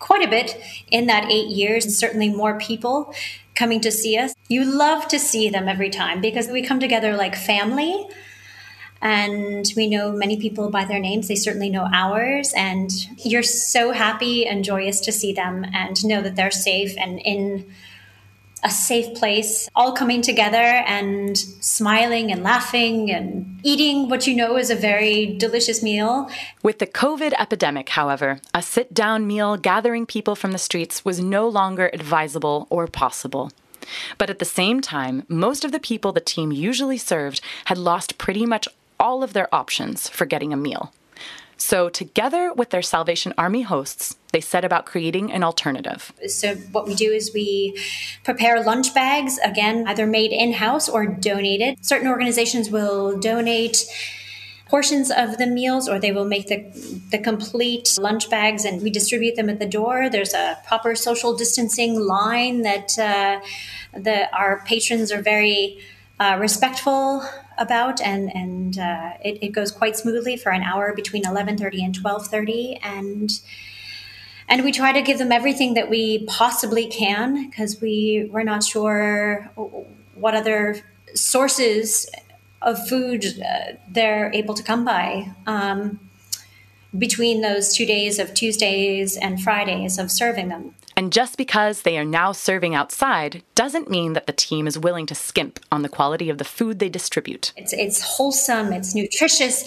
quite 0.00 0.26
a 0.26 0.28
bit 0.28 0.60
in 0.90 1.06
that 1.06 1.30
eight 1.30 1.50
years, 1.50 1.84
and 1.84 1.94
certainly 1.94 2.30
more 2.30 2.58
people 2.58 3.14
coming 3.54 3.80
to 3.80 3.92
see 3.92 4.16
us. 4.16 4.34
You 4.48 4.64
love 4.64 5.08
to 5.08 5.18
see 5.18 5.48
them 5.48 5.68
every 5.68 5.90
time 5.90 6.20
because 6.20 6.48
we 6.48 6.62
come 6.62 6.80
together 6.80 7.16
like 7.16 7.36
family 7.36 8.06
and 9.02 9.66
we 9.76 9.88
know 9.88 10.12
many 10.12 10.36
people 10.40 10.70
by 10.70 10.84
their 10.84 11.00
names. 11.00 11.26
They 11.26 11.34
certainly 11.34 11.70
know 11.70 11.88
ours. 11.92 12.52
And 12.56 12.90
you're 13.18 13.42
so 13.42 13.90
happy 13.90 14.46
and 14.46 14.64
joyous 14.64 15.00
to 15.00 15.12
see 15.12 15.32
them 15.32 15.66
and 15.74 16.04
know 16.04 16.22
that 16.22 16.36
they're 16.36 16.52
safe 16.52 16.94
and 16.96 17.18
in 17.18 17.66
a 18.62 18.70
safe 18.70 19.14
place, 19.14 19.68
all 19.74 19.92
coming 19.92 20.22
together 20.22 20.56
and 20.56 21.36
smiling 21.36 22.30
and 22.30 22.42
laughing 22.42 23.10
and 23.10 23.60
eating 23.62 24.08
what 24.08 24.26
you 24.26 24.36
know 24.36 24.56
is 24.56 24.70
a 24.70 24.76
very 24.76 25.36
delicious 25.36 25.82
meal. 25.82 26.30
With 26.62 26.78
the 26.78 26.86
COVID 26.86 27.32
epidemic, 27.38 27.88
however, 27.90 28.40
a 28.54 28.62
sit 28.62 28.94
down 28.94 29.26
meal 29.26 29.56
gathering 29.56 30.06
people 30.06 30.36
from 30.36 30.52
the 30.52 30.58
streets 30.58 31.04
was 31.04 31.20
no 31.20 31.48
longer 31.48 31.90
advisable 31.92 32.66
or 32.70 32.86
possible. 32.86 33.50
But 34.16 34.30
at 34.30 34.38
the 34.38 34.44
same 34.44 34.80
time, 34.80 35.24
most 35.28 35.64
of 35.64 35.72
the 35.72 35.80
people 35.80 36.12
the 36.12 36.20
team 36.20 36.52
usually 36.52 36.98
served 36.98 37.40
had 37.66 37.78
lost 37.78 38.18
pretty 38.18 38.46
much 38.46 38.68
all 39.00 39.24
of 39.24 39.32
their 39.32 39.52
options 39.52 40.08
for 40.08 40.24
getting 40.24 40.52
a 40.52 40.56
meal. 40.56 40.92
So, 41.62 41.88
together 41.88 42.52
with 42.52 42.70
their 42.70 42.82
Salvation 42.82 43.32
Army 43.38 43.62
hosts, 43.62 44.16
they 44.32 44.40
set 44.40 44.64
about 44.64 44.84
creating 44.84 45.30
an 45.30 45.44
alternative. 45.44 46.12
So, 46.26 46.56
what 46.72 46.88
we 46.88 46.94
do 46.96 47.12
is 47.12 47.32
we 47.32 47.78
prepare 48.24 48.60
lunch 48.64 48.92
bags, 48.92 49.38
again, 49.44 49.86
either 49.86 50.04
made 50.04 50.32
in 50.32 50.54
house 50.54 50.88
or 50.88 51.06
donated. 51.06 51.78
Certain 51.80 52.08
organizations 52.08 52.68
will 52.68 53.16
donate 53.16 53.84
portions 54.68 55.12
of 55.12 55.38
the 55.38 55.46
meals 55.46 55.88
or 55.88 56.00
they 56.00 56.10
will 56.10 56.24
make 56.24 56.48
the, 56.48 56.58
the 57.12 57.18
complete 57.18 57.96
lunch 57.96 58.28
bags 58.28 58.64
and 58.64 58.82
we 58.82 58.90
distribute 58.90 59.36
them 59.36 59.48
at 59.48 59.60
the 59.60 59.66
door. 59.66 60.10
There's 60.10 60.34
a 60.34 60.58
proper 60.66 60.96
social 60.96 61.36
distancing 61.36 62.00
line 62.00 62.62
that 62.62 62.98
uh, 62.98 63.40
the, 63.96 64.34
our 64.36 64.64
patrons 64.64 65.12
are 65.12 65.22
very 65.22 65.78
uh, 66.18 66.38
respectful 66.40 67.22
about, 67.62 68.00
and 68.00 68.34
and 68.34 68.78
uh, 68.78 69.12
it, 69.24 69.38
it, 69.42 69.48
goes 69.48 69.72
quite 69.72 69.96
smoothly 69.96 70.36
for 70.36 70.52
an 70.52 70.62
hour 70.62 70.92
between 70.94 71.26
eleven 71.26 71.56
thirty 71.56 71.82
and 71.82 71.94
twelve 71.94 72.26
thirty, 72.26 72.78
and 72.82 73.30
and 74.48 74.64
we 74.64 74.72
try 74.72 74.92
to 74.92 75.00
give 75.00 75.18
them 75.18 75.32
everything 75.32 75.74
that 75.74 75.88
we 75.88 76.26
possibly 76.26 76.86
can 76.86 77.48
because 77.48 77.80
we 77.80 78.28
we're 78.32 78.42
not 78.42 78.62
sure 78.62 79.50
what 80.14 80.34
other 80.34 80.82
sources 81.14 82.06
of 82.60 82.88
food 82.88 83.24
uh, 83.40 83.72
they're 83.88 84.30
able 84.34 84.54
to 84.54 84.62
come 84.62 84.84
by. 84.84 85.32
Um, 85.46 86.00
between 86.96 87.40
those 87.40 87.74
two 87.74 87.86
days 87.86 88.18
of 88.18 88.34
Tuesdays 88.34 89.16
and 89.16 89.42
Fridays 89.42 89.98
of 89.98 90.10
serving 90.10 90.48
them. 90.48 90.74
And 90.96 91.12
just 91.12 91.36
because 91.36 91.82
they 91.82 91.98
are 91.98 92.04
now 92.04 92.32
serving 92.32 92.74
outside 92.74 93.42
doesn't 93.54 93.90
mean 93.90 94.12
that 94.12 94.26
the 94.26 94.32
team 94.32 94.66
is 94.66 94.78
willing 94.78 95.06
to 95.06 95.14
skimp 95.14 95.60
on 95.70 95.82
the 95.82 95.88
quality 95.88 96.28
of 96.28 96.38
the 96.38 96.44
food 96.44 96.78
they 96.78 96.88
distribute. 96.88 97.52
It's, 97.56 97.72
it's 97.72 98.02
wholesome, 98.02 98.72
it's 98.72 98.94
nutritious, 98.94 99.64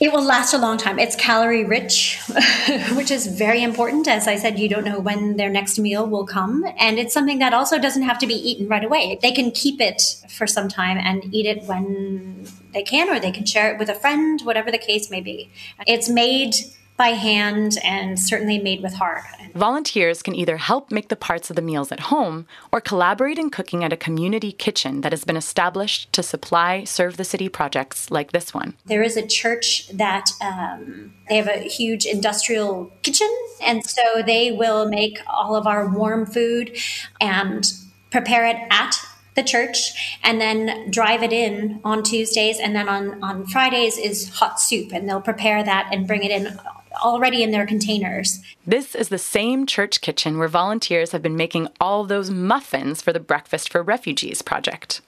it 0.00 0.12
will 0.12 0.24
last 0.24 0.54
a 0.54 0.58
long 0.58 0.78
time. 0.78 0.98
It's 0.98 1.16
calorie 1.16 1.64
rich, 1.64 2.20
which 2.94 3.10
is 3.10 3.26
very 3.26 3.62
important. 3.62 4.08
As 4.08 4.26
I 4.26 4.36
said, 4.36 4.58
you 4.58 4.68
don't 4.68 4.84
know 4.84 5.00
when 5.00 5.36
their 5.36 5.50
next 5.50 5.78
meal 5.78 6.06
will 6.06 6.26
come. 6.26 6.64
And 6.78 6.98
it's 6.98 7.14
something 7.14 7.38
that 7.38 7.54
also 7.54 7.78
doesn't 7.78 8.02
have 8.02 8.18
to 8.18 8.26
be 8.26 8.34
eaten 8.34 8.68
right 8.68 8.84
away. 8.84 9.18
They 9.22 9.32
can 9.32 9.50
keep 9.50 9.80
it 9.80 10.02
for 10.28 10.46
some 10.46 10.68
time 10.68 10.98
and 10.98 11.32
eat 11.34 11.46
it 11.46 11.64
when 11.64 12.46
they 12.72 12.82
can, 12.82 13.08
or 13.08 13.20
they 13.20 13.32
can 13.32 13.46
share 13.46 13.72
it 13.72 13.78
with 13.78 13.88
a 13.88 13.94
friend, 13.94 14.40
whatever 14.42 14.70
the 14.70 14.78
case 14.78 15.10
may 15.10 15.20
be. 15.20 15.50
It's 15.86 16.08
made 16.08 16.56
by 16.96 17.08
hand 17.08 17.76
and 17.82 18.18
certainly 18.18 18.58
made 18.58 18.82
with 18.82 18.94
heart. 18.94 19.24
Volunteers 19.54 20.22
can 20.22 20.34
either 20.34 20.56
help 20.56 20.90
make 20.90 21.08
the 21.08 21.16
parts 21.16 21.50
of 21.50 21.56
the 21.56 21.62
meals 21.62 21.92
at 21.92 22.00
home 22.00 22.46
or 22.72 22.80
collaborate 22.80 23.38
in 23.38 23.50
cooking 23.50 23.84
at 23.84 23.92
a 23.92 23.96
community 23.96 24.52
kitchen 24.52 25.00
that 25.00 25.12
has 25.12 25.24
been 25.24 25.36
established 25.36 26.12
to 26.12 26.22
supply 26.22 26.84
Serve 26.84 27.16
the 27.16 27.24
City 27.24 27.48
projects 27.48 28.10
like 28.10 28.32
this 28.32 28.54
one. 28.54 28.74
There 28.86 29.02
is 29.02 29.16
a 29.16 29.26
church 29.26 29.88
that 29.88 30.30
um, 30.40 31.14
they 31.28 31.36
have 31.36 31.48
a 31.48 31.68
huge 31.68 32.06
industrial 32.06 32.92
kitchen, 33.02 33.32
and 33.60 33.84
so 33.84 34.22
they 34.24 34.52
will 34.52 34.88
make 34.88 35.18
all 35.26 35.56
of 35.56 35.66
our 35.66 35.88
warm 35.88 36.26
food 36.26 36.76
and 37.20 37.72
prepare 38.10 38.46
it 38.46 38.56
at 38.70 38.96
the 39.34 39.42
church 39.42 40.18
and 40.22 40.40
then 40.40 40.90
drive 40.90 41.22
it 41.22 41.32
in 41.32 41.80
on 41.84 42.02
Tuesdays. 42.02 42.58
And 42.60 42.74
then 42.74 42.88
on, 42.88 43.22
on 43.22 43.46
Fridays 43.46 43.98
is 43.98 44.28
hot 44.28 44.60
soup, 44.60 44.92
and 44.92 45.08
they'll 45.08 45.20
prepare 45.20 45.64
that 45.64 45.88
and 45.92 46.06
bring 46.06 46.22
it 46.22 46.30
in 46.30 46.58
already 47.02 47.42
in 47.42 47.50
their 47.50 47.66
containers. 47.66 48.40
This 48.66 48.94
is 48.94 49.08
the 49.08 49.18
same 49.18 49.66
church 49.66 50.00
kitchen 50.00 50.38
where 50.38 50.48
volunteers 50.48 51.12
have 51.12 51.22
been 51.22 51.36
making 51.36 51.68
all 51.80 52.04
those 52.04 52.30
muffins 52.30 53.02
for 53.02 53.12
the 53.12 53.20
Breakfast 53.20 53.70
for 53.70 53.82
Refugees 53.82 54.42
project. 54.42 55.00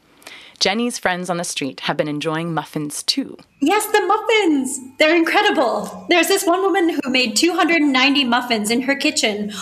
Jenny's 0.58 0.98
friends 0.98 1.28
on 1.28 1.36
the 1.36 1.44
street 1.44 1.80
have 1.80 1.96
been 1.96 2.08
enjoying 2.08 2.54
muffins 2.54 3.02
too. 3.02 3.36
Yes, 3.60 3.86
the 3.86 4.00
muffins! 4.06 4.78
They're 4.98 5.14
incredible. 5.14 6.06
There's 6.08 6.28
this 6.28 6.46
one 6.46 6.62
woman 6.62 6.88
who 6.88 7.10
made 7.10 7.36
290 7.36 8.24
muffins 8.24 8.70
in 8.70 8.82
her 8.82 8.96
kitchen 8.96 9.52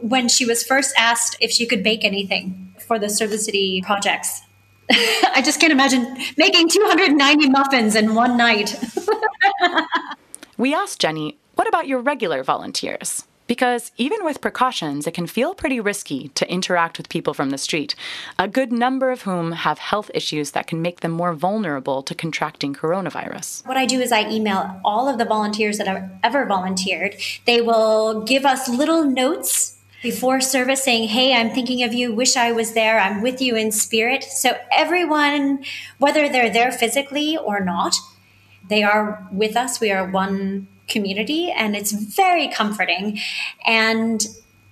when 0.00 0.28
she 0.28 0.46
was 0.46 0.64
first 0.64 0.94
asked 0.96 1.36
if 1.40 1.50
she 1.50 1.66
could 1.66 1.82
bake 1.82 2.04
anything 2.04 2.74
for 2.86 2.98
the 2.98 3.10
Serve 3.10 3.30
the 3.30 3.38
City 3.38 3.82
projects. 3.82 4.40
I 4.90 5.42
just 5.44 5.60
can't 5.60 5.72
imagine 5.72 6.16
making 6.36 6.68
290 6.70 7.50
muffins 7.50 7.94
in 7.94 8.14
one 8.14 8.38
night. 8.38 8.74
we 10.56 10.74
asked 10.74 11.00
Jenny, 11.00 11.36
what 11.58 11.66
about 11.66 11.88
your 11.88 11.98
regular 11.98 12.44
volunteers? 12.44 13.26
Because 13.48 13.90
even 13.96 14.24
with 14.24 14.40
precautions, 14.40 15.08
it 15.08 15.14
can 15.14 15.26
feel 15.26 15.54
pretty 15.54 15.80
risky 15.80 16.28
to 16.36 16.48
interact 16.48 16.98
with 16.98 17.08
people 17.08 17.34
from 17.34 17.50
the 17.50 17.58
street, 17.58 17.96
a 18.38 18.46
good 18.46 18.70
number 18.70 19.10
of 19.10 19.22
whom 19.22 19.50
have 19.50 19.80
health 19.80 20.08
issues 20.14 20.52
that 20.52 20.68
can 20.68 20.80
make 20.80 21.00
them 21.00 21.10
more 21.10 21.32
vulnerable 21.32 22.00
to 22.04 22.14
contracting 22.14 22.76
coronavirus. 22.76 23.66
What 23.66 23.76
I 23.76 23.86
do 23.86 24.00
is 24.00 24.12
I 24.12 24.30
email 24.30 24.80
all 24.84 25.08
of 25.08 25.18
the 25.18 25.24
volunteers 25.24 25.78
that 25.78 25.88
have 25.88 26.08
ever 26.22 26.46
volunteered. 26.46 27.16
They 27.44 27.60
will 27.60 28.22
give 28.22 28.46
us 28.46 28.68
little 28.68 29.02
notes 29.02 29.78
before 30.00 30.40
service 30.40 30.84
saying, 30.84 31.08
Hey, 31.08 31.34
I'm 31.34 31.50
thinking 31.50 31.82
of 31.82 31.92
you, 31.92 32.14
wish 32.14 32.36
I 32.36 32.52
was 32.52 32.74
there, 32.74 33.00
I'm 33.00 33.20
with 33.20 33.42
you 33.42 33.56
in 33.56 33.72
spirit. 33.72 34.22
So, 34.22 34.56
everyone, 34.70 35.64
whether 35.98 36.28
they're 36.28 36.52
there 36.52 36.70
physically 36.70 37.36
or 37.36 37.58
not, 37.58 37.96
they 38.68 38.84
are 38.84 39.26
with 39.32 39.56
us. 39.56 39.80
We 39.80 39.90
are 39.90 40.08
one 40.08 40.68
community, 40.88 41.50
and 41.50 41.76
it's 41.76 41.92
very 41.92 42.48
comforting. 42.48 43.18
And 43.64 44.26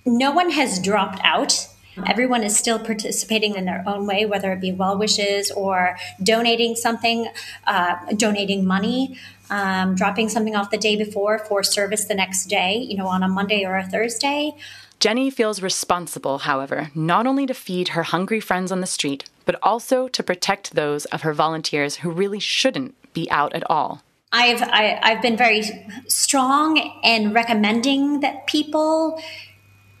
no 0.05 0.31
one 0.31 0.51
has 0.51 0.79
dropped 0.79 1.19
out. 1.23 1.67
Everyone 2.05 2.43
is 2.43 2.55
still 2.55 2.77
participating 2.77 3.55
in 3.55 3.65
their 3.65 3.83
own 3.87 4.05
way, 4.05 4.25
whether 4.25 4.51
it 4.51 4.61
be 4.61 4.71
well 4.71 4.97
wishes 4.97 5.49
or 5.51 5.97
donating 6.21 6.75
something, 6.75 7.27
uh, 7.65 7.95
donating 8.15 8.65
money, 8.65 9.17
um, 9.49 9.95
dropping 9.95 10.29
something 10.29 10.55
off 10.55 10.69
the 10.69 10.77
day 10.77 10.95
before 10.95 11.39
for 11.39 11.63
service 11.63 12.05
the 12.05 12.13
next 12.13 12.45
day, 12.45 12.77
you 12.77 12.95
know, 12.95 13.07
on 13.07 13.23
a 13.23 13.27
Monday 13.27 13.65
or 13.65 13.77
a 13.77 13.85
Thursday. 13.85 14.53
Jenny 14.99 15.29
feels 15.29 15.61
responsible, 15.61 16.39
however, 16.39 16.89
not 16.95 17.27
only 17.27 17.45
to 17.45 17.53
feed 17.53 17.89
her 17.89 18.03
hungry 18.03 18.39
friends 18.39 18.71
on 18.71 18.81
the 18.81 18.87
street, 18.87 19.25
but 19.45 19.57
also 19.61 20.07
to 20.07 20.23
protect 20.23 20.73
those 20.73 21.05
of 21.05 21.21
her 21.21 21.33
volunteers 21.33 21.97
who 21.97 22.09
really 22.09 22.39
shouldn't 22.39 22.95
be 23.13 23.29
out 23.29 23.53
at 23.53 23.69
all. 23.69 24.01
I've 24.31 24.61
I, 24.61 24.81
have 24.83 25.03
i 25.03 25.09
have 25.13 25.21
been 25.21 25.37
very 25.37 25.63
strong 26.07 26.77
in 27.03 27.33
recommending 27.33 28.19
that 28.19 28.45
people 28.47 29.19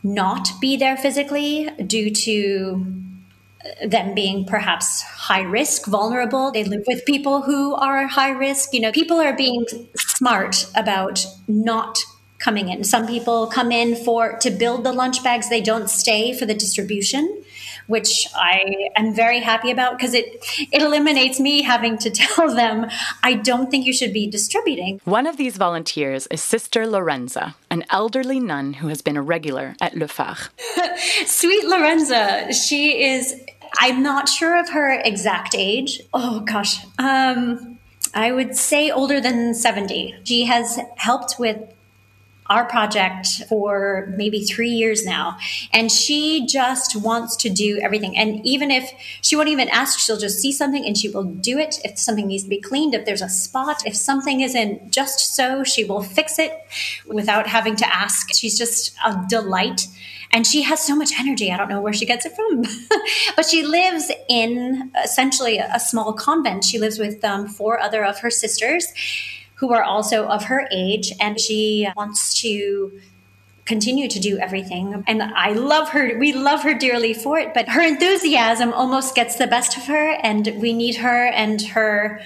not 0.03 0.49
be 0.59 0.77
there 0.77 0.97
physically 0.97 1.69
due 1.85 2.09
to 2.11 2.85
uh, 3.65 3.87
them 3.87 4.13
being 4.13 4.45
perhaps 4.45 5.01
high 5.01 5.41
risk, 5.41 5.85
vulnerable. 5.85 6.51
They 6.51 6.63
live 6.63 6.83
with 6.87 7.05
people 7.05 7.41
who 7.41 7.75
are 7.75 8.07
high 8.07 8.31
risk. 8.31 8.73
You 8.73 8.81
know, 8.81 8.91
people 8.91 9.19
are 9.19 9.35
being 9.35 9.65
smart 9.95 10.67
about 10.75 11.25
not 11.47 11.97
coming 12.39 12.69
in. 12.69 12.83
Some 12.83 13.07
people 13.07 13.47
come 13.47 13.71
in 13.71 13.95
for 13.95 14.37
to 14.39 14.51
build 14.51 14.83
the 14.83 14.93
lunch 14.93 15.23
bags. 15.23 15.49
They 15.49 15.61
don't 15.61 15.89
stay 15.89 16.33
for 16.33 16.45
the 16.45 16.53
distribution, 16.53 17.43
which 17.87 18.27
I 18.35 18.89
am 18.95 19.13
very 19.13 19.39
happy 19.39 19.71
about 19.71 19.97
because 19.97 20.13
it 20.13 20.43
it 20.71 20.81
eliminates 20.81 21.39
me 21.39 21.63
having 21.63 21.97
to 21.99 22.09
tell 22.21 22.53
them 22.53 22.87
I 23.23 23.33
don't 23.33 23.71
think 23.71 23.85
you 23.85 23.93
should 23.93 24.13
be 24.13 24.27
distributing. 24.27 25.01
One 25.05 25.25
of 25.25 25.37
these 25.37 25.57
volunteers 25.57 26.27
is 26.27 26.41
Sister 26.41 26.85
Lorenza, 26.85 27.55
an 27.69 27.83
elderly 27.89 28.39
nun 28.39 28.73
who 28.73 28.87
has 28.89 29.01
been 29.01 29.17
a 29.17 29.21
regular 29.21 29.75
at 29.81 29.95
Le 29.95 30.07
Phare. 30.07 30.49
Sweet 31.25 31.65
Lorenza, 31.65 32.53
she 32.53 33.03
is 33.03 33.41
I'm 33.79 34.01
not 34.01 34.29
sure 34.29 34.57
of 34.57 34.69
her 34.69 34.91
exact 34.91 35.55
age. 35.55 36.01
Oh 36.13 36.41
gosh. 36.41 36.85
Um 36.99 37.79
I 38.13 38.31
would 38.31 38.55
say 38.55 38.89
older 38.89 39.21
than 39.21 39.53
70. 39.53 40.15
She 40.23 40.45
has 40.45 40.79
helped 40.95 41.35
with 41.37 41.57
our 42.49 42.65
project 42.65 43.27
for 43.49 44.13
maybe 44.15 44.43
three 44.43 44.69
years 44.69 45.05
now. 45.05 45.37
And 45.71 45.91
she 45.91 46.45
just 46.45 46.95
wants 46.95 47.35
to 47.37 47.49
do 47.49 47.79
everything. 47.81 48.17
And 48.17 48.45
even 48.45 48.71
if 48.71 48.89
she 49.21 49.35
won't 49.35 49.49
even 49.49 49.69
ask, 49.69 49.99
she'll 49.99 50.17
just 50.17 50.39
see 50.39 50.51
something 50.51 50.85
and 50.85 50.97
she 50.97 51.09
will 51.09 51.23
do 51.23 51.57
it. 51.57 51.79
If 51.83 51.99
something 51.99 52.27
needs 52.27 52.43
to 52.43 52.49
be 52.49 52.61
cleaned, 52.61 52.93
if 52.93 53.05
there's 53.05 53.21
a 53.21 53.29
spot, 53.29 53.85
if 53.85 53.95
something 53.95 54.41
isn't 54.41 54.91
just 54.91 55.35
so, 55.35 55.63
she 55.63 55.83
will 55.83 56.03
fix 56.03 56.39
it 56.39 56.51
without 57.05 57.47
having 57.47 57.75
to 57.77 57.93
ask. 57.93 58.33
She's 58.33 58.57
just 58.57 58.95
a 59.05 59.25
delight. 59.29 59.87
And 60.31 60.45
she 60.45 60.63
has 60.63 60.81
so 60.81 60.95
much 60.95 61.11
energy. 61.17 61.51
I 61.51 61.57
don't 61.57 61.69
know 61.69 61.81
where 61.81 61.93
she 61.93 62.05
gets 62.05 62.25
it 62.25 62.33
from. 62.35 62.63
but 63.35 63.45
she 63.45 63.63
lives 63.65 64.11
in 64.27 64.91
essentially 65.01 65.57
a 65.57 65.79
small 65.79 66.13
convent. 66.13 66.65
She 66.65 66.79
lives 66.79 66.99
with 66.99 67.23
um, 67.23 67.47
four 67.47 67.79
other 67.79 68.03
of 68.03 68.19
her 68.19 68.29
sisters 68.29 68.87
who 69.57 69.73
are 69.73 69.83
also 69.83 70.25
of 70.27 70.45
her 70.45 70.67
age, 70.71 71.11
and 71.19 71.39
she 71.39 71.87
wants 71.95 72.41
to 72.41 72.91
continue 73.65 74.07
to 74.07 74.19
do 74.19 74.37
everything. 74.37 75.03
And 75.07 75.21
I 75.21 75.51
love 75.51 75.89
her. 75.89 76.17
We 76.17 76.31
love 76.31 76.63
her 76.63 76.73
dearly 76.73 77.13
for 77.13 77.37
it, 77.37 77.53
but 77.53 77.69
her 77.69 77.81
enthusiasm 77.81 78.73
almost 78.73 79.13
gets 79.13 79.35
the 79.35 79.47
best 79.47 79.77
of 79.77 79.83
her, 79.85 80.11
and 80.23 80.53
we 80.57 80.73
need 80.73 80.95
her 80.97 81.27
and 81.27 81.61
her 81.61 82.21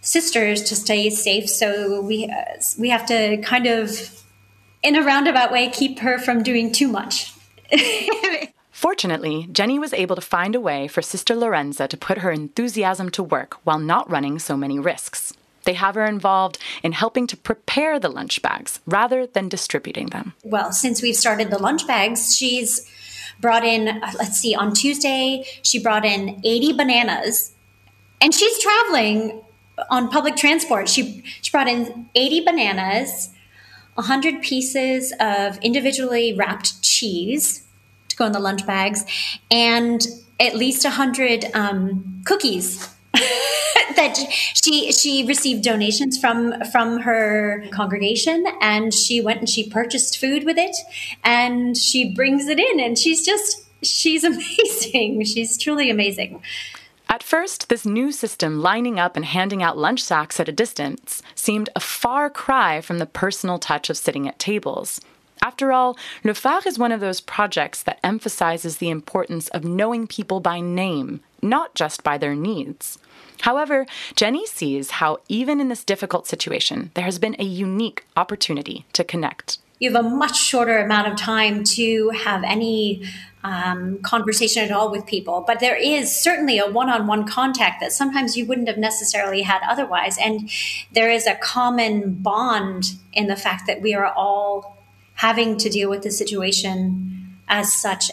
sisters 0.00 0.62
to 0.64 0.76
stay 0.76 1.10
safe. 1.10 1.48
So 1.48 2.00
we 2.00 2.24
uh, 2.26 2.60
we 2.78 2.88
have 2.90 3.06
to 3.06 3.38
kind 3.38 3.66
of, 3.66 4.24
in 4.82 4.96
a 4.96 5.02
roundabout 5.02 5.52
way, 5.52 5.70
keep 5.70 6.00
her 6.00 6.18
from 6.18 6.42
doing 6.42 6.72
too 6.72 6.88
much. 6.88 7.32
Fortunately, 8.70 9.48
Jenny 9.50 9.78
was 9.78 9.92
able 9.92 10.14
to 10.16 10.22
find 10.22 10.54
a 10.54 10.60
way 10.60 10.88
for 10.88 11.02
Sister 11.02 11.34
Lorenza 11.34 11.88
to 11.88 11.96
put 11.96 12.18
her 12.18 12.30
enthusiasm 12.30 13.10
to 13.10 13.22
work 13.22 13.54
while 13.64 13.78
not 13.78 14.08
running 14.08 14.38
so 14.38 14.56
many 14.56 14.78
risks. 14.78 15.34
They 15.68 15.74
have 15.74 15.96
her 15.96 16.06
involved 16.06 16.56
in 16.82 16.92
helping 16.92 17.26
to 17.26 17.36
prepare 17.36 18.00
the 18.00 18.08
lunch 18.08 18.40
bags 18.40 18.80
rather 18.86 19.26
than 19.26 19.50
distributing 19.50 20.06
them. 20.06 20.32
Well, 20.42 20.72
since 20.72 21.02
we've 21.02 21.14
started 21.14 21.50
the 21.50 21.58
lunch 21.58 21.86
bags, 21.86 22.34
she's 22.34 22.90
brought 23.38 23.66
in, 23.66 23.86
uh, 23.86 24.12
let's 24.18 24.40
see, 24.40 24.54
on 24.54 24.72
Tuesday, 24.72 25.44
she 25.60 25.78
brought 25.78 26.06
in 26.06 26.40
80 26.42 26.72
bananas 26.72 27.52
and 28.18 28.32
she's 28.32 28.58
traveling 28.58 29.42
on 29.90 30.08
public 30.08 30.36
transport. 30.36 30.88
She, 30.88 31.22
she 31.42 31.50
brought 31.50 31.68
in 31.68 32.08
80 32.14 32.46
bananas, 32.46 33.28
100 33.96 34.40
pieces 34.40 35.12
of 35.20 35.58
individually 35.58 36.32
wrapped 36.32 36.80
cheese 36.80 37.66
to 38.08 38.16
go 38.16 38.24
in 38.24 38.32
the 38.32 38.40
lunch 38.40 38.66
bags, 38.66 39.04
and 39.50 40.00
at 40.40 40.54
least 40.54 40.84
100 40.84 41.54
um, 41.54 42.22
cookies 42.24 42.88
that 43.96 44.16
she 44.54 44.92
she 44.92 45.24
received 45.26 45.64
donations 45.64 46.18
from 46.18 46.54
from 46.72 47.00
her 47.00 47.64
congregation 47.70 48.44
and 48.60 48.92
she 48.92 49.20
went 49.20 49.40
and 49.40 49.48
she 49.48 49.68
purchased 49.68 50.18
food 50.18 50.44
with 50.44 50.58
it 50.58 50.76
and 51.24 51.76
she 51.76 52.14
brings 52.14 52.48
it 52.48 52.58
in 52.58 52.80
and 52.80 52.98
she's 52.98 53.24
just 53.24 53.64
she's 53.82 54.24
amazing 54.32 55.24
she's 55.24 55.56
truly 55.56 55.90
amazing 55.90 56.42
at 57.10 57.22
first, 57.22 57.70
this 57.70 57.86
new 57.86 58.12
system 58.12 58.60
lining 58.60 59.00
up 59.00 59.16
and 59.16 59.24
handing 59.24 59.62
out 59.62 59.78
lunch 59.78 60.02
sacks 60.02 60.38
at 60.38 60.48
a 60.48 60.52
distance 60.52 61.22
seemed 61.34 61.70
a 61.74 61.80
far 61.80 62.28
cry 62.28 62.82
from 62.82 62.98
the 62.98 63.06
personal 63.06 63.58
touch 63.58 63.88
of 63.88 63.96
sitting 63.96 64.28
at 64.28 64.38
tables. 64.38 65.00
After 65.42 65.72
all, 65.72 65.96
Le 66.22 66.34
Phare 66.34 66.66
is 66.66 66.78
one 66.78 66.92
of 66.92 67.00
those 67.00 67.22
projects 67.22 67.82
that 67.84 68.00
emphasizes 68.04 68.76
the 68.76 68.90
importance 68.90 69.48
of 69.48 69.64
knowing 69.64 70.06
people 70.06 70.40
by 70.40 70.60
name, 70.60 71.20
not 71.42 71.74
just 71.74 72.02
by 72.02 72.18
their 72.18 72.34
needs. 72.34 72.98
However, 73.42 73.86
Jenny 74.16 74.46
sees 74.46 74.90
how, 74.92 75.18
even 75.28 75.60
in 75.60 75.68
this 75.68 75.84
difficult 75.84 76.26
situation, 76.26 76.90
there 76.94 77.04
has 77.04 77.18
been 77.18 77.36
a 77.38 77.44
unique 77.44 78.04
opportunity 78.16 78.84
to 78.94 79.04
connect. 79.04 79.58
you 79.78 79.92
have 79.92 80.04
a 80.04 80.08
much 80.08 80.36
shorter 80.36 80.78
amount 80.78 81.06
of 81.06 81.16
time 81.16 81.62
to 81.62 82.10
have 82.10 82.42
any 82.42 83.04
um, 83.44 83.98
conversation 84.02 84.64
at 84.64 84.72
all 84.72 84.90
with 84.90 85.06
people. 85.06 85.44
But 85.46 85.60
there 85.60 85.76
is 85.76 86.14
certainly 86.14 86.58
a 86.58 86.68
one 86.68 86.90
on 86.90 87.06
one 87.06 87.26
contact 87.26 87.80
that 87.80 87.92
sometimes 87.92 88.36
you 88.36 88.44
wouldn't 88.44 88.68
have 88.68 88.78
necessarily 88.78 89.42
had 89.42 89.60
otherwise. 89.68 90.18
And 90.18 90.50
there 90.92 91.10
is 91.10 91.26
a 91.26 91.36
common 91.36 92.14
bond 92.14 92.94
in 93.12 93.28
the 93.28 93.36
fact 93.36 93.68
that 93.68 93.80
we 93.80 93.94
are 93.94 94.06
all 94.06 94.76
having 95.14 95.56
to 95.58 95.68
deal 95.68 95.88
with 95.88 96.02
the 96.02 96.10
situation 96.10 97.38
as 97.48 97.72
such. 97.72 98.10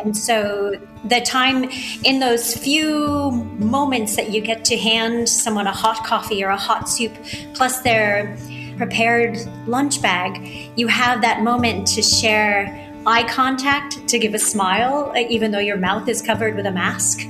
And 0.00 0.16
so 0.16 0.74
the 1.04 1.20
time 1.20 1.70
in 2.04 2.20
those 2.20 2.54
few 2.54 3.30
moments 3.58 4.16
that 4.16 4.30
you 4.30 4.40
get 4.40 4.64
to 4.66 4.76
hand 4.76 5.28
someone 5.28 5.66
a 5.66 5.72
hot 5.72 6.04
coffee 6.04 6.42
or 6.44 6.48
a 6.48 6.56
hot 6.56 6.88
soup, 6.88 7.12
plus 7.54 7.80
their 7.80 8.36
prepared 8.76 9.36
lunch 9.66 10.00
bag, 10.00 10.70
you 10.76 10.86
have 10.86 11.20
that 11.20 11.42
moment 11.42 11.86
to 11.88 12.02
share 12.02 12.87
eye 13.08 13.26
contact, 13.26 14.06
to 14.06 14.18
give 14.18 14.34
a 14.34 14.38
smile, 14.38 15.10
uh, 15.16 15.20
even 15.30 15.50
though 15.50 15.58
your 15.58 15.78
mouth 15.78 16.06
is 16.08 16.20
covered 16.20 16.54
with 16.54 16.66
a 16.66 16.70
mask, 16.70 17.20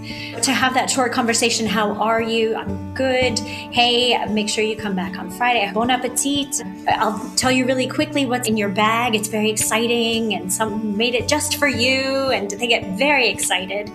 to 0.43 0.51
have 0.51 0.75
that 0.75 0.91
short 0.91 1.13
conversation. 1.13 1.69
How 1.69 1.93
are 2.03 2.21
you? 2.21 2.57
I'm 2.57 2.93
good. 2.95 3.39
Hey, 3.39 4.27
make 4.27 4.49
sure 4.49 4.65
you 4.65 4.77
come 4.77 4.97
back 4.97 5.17
on 5.17 5.31
Friday. 5.31 5.71
Bon 5.73 5.89
appetit. 5.89 6.61
I'll 6.89 7.21
tell 7.37 7.53
you 7.53 7.65
really 7.65 7.87
quickly 7.87 8.27
what's 8.27 8.49
in 8.49 8.57
your 8.57 8.71
bag. 8.71 9.15
It's 9.15 9.29
very 9.29 9.51
exciting, 9.51 10.35
and 10.35 10.53
some 10.53 10.97
made 10.97 11.15
it 11.15 11.29
just 11.29 11.57
for 11.57 11.69
you, 11.69 12.31
and 12.31 12.51
they 12.51 12.67
get 12.67 12.99
very 12.99 13.29
excited. 13.29 13.89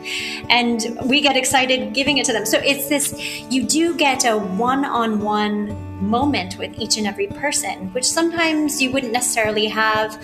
And 0.50 0.98
we 1.04 1.20
get 1.20 1.36
excited 1.36 1.94
giving 1.94 2.18
it 2.18 2.26
to 2.28 2.34
them. 2.34 2.46
So 2.46 2.60
it's 2.60 2.88
this 2.88 3.14
you 3.52 3.64
do 3.64 3.98
get 3.98 4.24
a 4.24 4.38
one 4.38 4.86
on 4.86 5.20
one 5.20 5.93
moment 6.04 6.58
with 6.58 6.78
each 6.78 6.98
and 6.98 7.08
every 7.08 7.28
person, 7.28 7.92
which 7.94 8.06
sometimes 8.06 8.82
you 8.82 8.92
wouldn't 8.92 9.14
necessarily 9.14 9.68
have, 9.68 10.22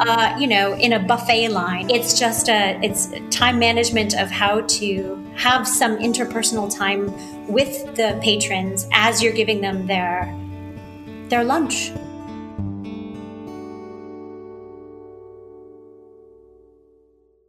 uh, 0.00 0.36
you 0.38 0.46
know, 0.46 0.74
in 0.74 0.92
a 0.92 0.98
buffet 0.98 1.48
line. 1.48 1.90
It's 1.90 2.18
just 2.18 2.48
a 2.48 2.78
it's 2.82 3.12
time 3.30 3.58
management 3.58 4.14
of 4.14 4.30
how 4.30 4.62
to 4.62 5.24
have 5.36 5.66
some 5.66 5.96
interpersonal 5.98 6.74
time 6.74 7.06
with 7.46 7.96
the 7.96 8.18
patrons 8.22 8.86
as 8.92 9.22
you're 9.22 9.32
giving 9.32 9.60
them 9.60 9.86
their 9.86 10.34
their 11.28 11.44
lunch. 11.44 11.92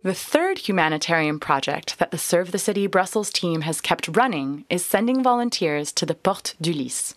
The 0.04 0.16
third 0.16 0.58
humanitarian 0.58 1.40
project 1.40 2.00
that 2.00 2.10
the 2.10 2.18
Serve 2.18 2.52
the 2.52 2.58
City 2.58 2.88
Brussels 2.88 3.32
team 3.32 3.62
has 3.62 3.80
kept 3.80 4.08
running 4.08 4.66
is 4.68 4.84
sending 4.84 5.22
volunteers 5.22 5.92
to 5.94 6.08
the 6.08 6.16
Porte 6.16 6.56
du 6.60 6.74
Lys. 6.74 7.14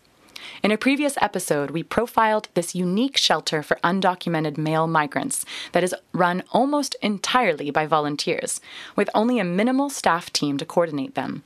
In 0.62 0.70
a 0.70 0.78
previous 0.78 1.16
episode, 1.20 1.70
we 1.70 1.82
profiled 1.82 2.48
this 2.54 2.74
unique 2.74 3.16
shelter 3.16 3.62
for 3.62 3.78
undocumented 3.84 4.58
male 4.58 4.86
migrants 4.86 5.44
that 5.72 5.84
is 5.84 5.94
run 6.12 6.42
almost 6.50 6.96
entirely 7.02 7.70
by 7.70 7.86
volunteers, 7.86 8.60
with 8.96 9.10
only 9.14 9.38
a 9.38 9.44
minimal 9.44 9.90
staff 9.90 10.32
team 10.32 10.58
to 10.58 10.64
coordinate 10.64 11.14
them. 11.14 11.42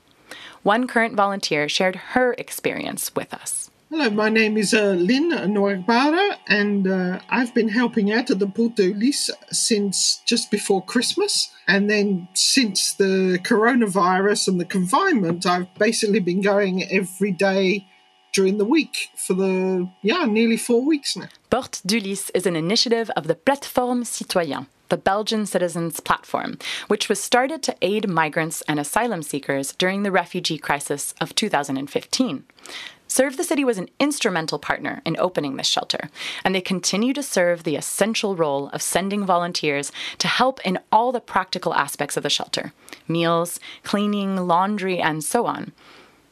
One 0.63 0.87
current 0.87 1.15
volunteer 1.15 1.69
shared 1.69 1.97
her 2.13 2.35
experience 2.35 3.15
with 3.15 3.33
us. 3.33 3.71
Hello, 3.91 4.11
my 4.11 4.29
name 4.29 4.59
is 4.59 4.75
uh, 4.75 4.91
Lynn 4.91 5.31
Noagbara, 5.31 6.37
and 6.47 6.87
uh, 6.87 7.21
I've 7.31 7.55
been 7.55 7.71
helping 7.71 8.13
out 8.13 8.31
at 8.31 8.39
the 8.39 8.47
Porte 8.47 8.77
du 8.77 8.93
Lys 8.93 9.31
since 9.51 10.21
just 10.27 10.51
before 10.51 10.85
Christmas. 10.85 11.49
And 11.67 11.89
then 11.89 12.29
since 12.35 12.93
the 12.93 13.39
coronavirus 13.43 14.49
and 14.49 14.61
the 14.61 14.67
confinement, 14.67 15.47
I've 15.47 15.73
basically 15.77 16.21
been 16.21 16.43
going 16.43 16.85
every 16.93 17.33
day 17.33 17.88
during 18.33 18.59
the 18.59 18.64
week 18.64 19.09
for 19.17 19.35
the, 19.35 19.88
yeah, 20.03 20.25
nearly 20.25 20.57
four 20.57 20.85
weeks 20.85 21.17
now. 21.17 21.29
Porte 21.51 21.81
du 21.85 22.01
Lys 22.01 22.31
is 22.31 22.47
an 22.47 22.57
initiative 22.57 23.11
of 23.17 23.27
the 23.27 23.35
Plateforme 23.35 24.05
Citoyen, 24.05 24.67
the 24.88 24.97
Belgian 24.97 25.47
Citizens 25.47 26.01
Platform, 26.01 26.59
which 26.88 27.09
was 27.09 27.21
started 27.21 27.62
to 27.62 27.77
aid 27.83 28.09
migrants 28.09 28.62
and 28.69 28.79
asylum 28.79 29.23
seekers 29.23 29.73
during 29.73 30.03
the 30.03 30.12
refugee 30.12 30.59
crisis 30.59 31.14
of 31.21 31.35
2015. 31.35 32.45
Serve 33.11 33.38
the 33.38 33.45
City 33.45 33.64
was 33.64 33.79
an 33.79 33.88
instrumental 33.99 34.59
partner 34.59 35.01
in 35.07 35.17
opening 35.19 35.57
this 35.57 35.67
shelter, 35.67 36.11
and 36.45 36.55
they 36.55 36.61
continue 36.61 37.14
to 37.14 37.23
serve 37.23 37.64
the 37.64 37.75
essential 37.75 38.37
role 38.37 38.69
of 38.69 38.83
sending 38.83 39.25
volunteers 39.25 39.91
to 40.19 40.29
help 40.29 40.61
in 40.61 40.79
all 40.93 41.11
the 41.11 41.21
practical 41.21 41.73
aspects 41.75 42.17
of 42.19 42.23
the 42.23 42.31
shelter 42.31 42.73
meals, 43.09 43.59
cleaning, 43.83 44.37
laundry, 44.37 45.01
and 45.01 45.25
so 45.25 45.47
on. 45.47 45.73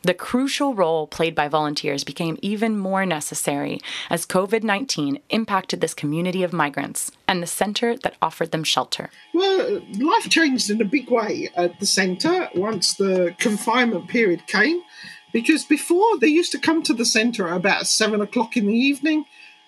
The 0.06 0.14
crucial 0.14 0.72
role 0.72 1.08
played 1.08 1.34
by 1.34 1.48
volunteers 1.48 2.04
became 2.04 2.38
even 2.40 2.78
more 2.78 3.04
necessary 3.04 3.80
as 4.08 4.24
COVID 4.24 4.62
19 4.62 5.18
impacted 5.30 5.80
this 5.80 5.94
community 5.94 6.44
of 6.44 6.52
migrants 6.52 7.10
and 7.26 7.42
the 7.42 7.46
centre 7.48 7.96
that 7.96 8.14
offered 8.22 8.52
them 8.52 8.62
shelter. 8.62 9.10
Well, 9.34 9.82
life 9.98 10.30
changed 10.30 10.70
in 10.70 10.80
a 10.80 10.84
big 10.84 11.10
way 11.10 11.48
at 11.56 11.80
the 11.80 11.86
centre 11.86 12.48
once 12.54 12.94
the 12.94 13.34
confinement 13.40 14.06
period 14.06 14.46
came, 14.46 14.80
because 15.32 15.64
before 15.64 16.20
they 16.20 16.28
used 16.28 16.52
to 16.52 16.60
come 16.60 16.84
to 16.84 16.94
the 16.94 17.04
centre 17.04 17.48
about 17.48 17.88
seven 17.88 18.20
o'clock 18.20 18.56
in 18.56 18.68
the 18.68 18.78
evening, 18.78 19.24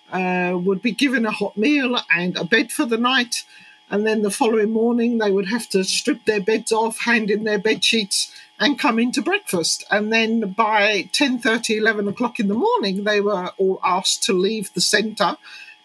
uh, 0.09 0.57
would 0.57 0.81
be 0.81 0.93
given 0.93 1.25
a 1.25 1.31
hot 1.31 1.57
meal 1.57 1.99
and 2.09 2.37
a 2.37 2.45
bed 2.45 2.71
for 2.71 2.85
the 2.85 2.97
night. 2.97 3.43
And 3.89 4.07
then 4.07 4.21
the 4.21 4.31
following 4.31 4.71
morning, 4.71 5.17
they 5.17 5.31
would 5.31 5.49
have 5.49 5.67
to 5.69 5.83
strip 5.83 6.23
their 6.23 6.39
beds 6.39 6.71
off, 6.71 7.01
hand 7.01 7.29
in 7.29 7.43
their 7.43 7.59
bed 7.59 7.83
sheets, 7.83 8.31
and 8.59 8.77
come 8.77 8.99
into 8.99 9.21
breakfast. 9.21 9.85
And 9.89 10.11
then 10.11 10.51
by 10.51 11.09
10.30, 11.13 11.77
11 11.77 12.07
o'clock 12.07 12.39
in 12.39 12.47
the 12.47 12.53
morning, 12.53 13.03
they 13.03 13.21
were 13.21 13.51
all 13.57 13.79
asked 13.83 14.23
to 14.23 14.33
leave 14.33 14.73
the 14.73 14.81
centre 14.81 15.37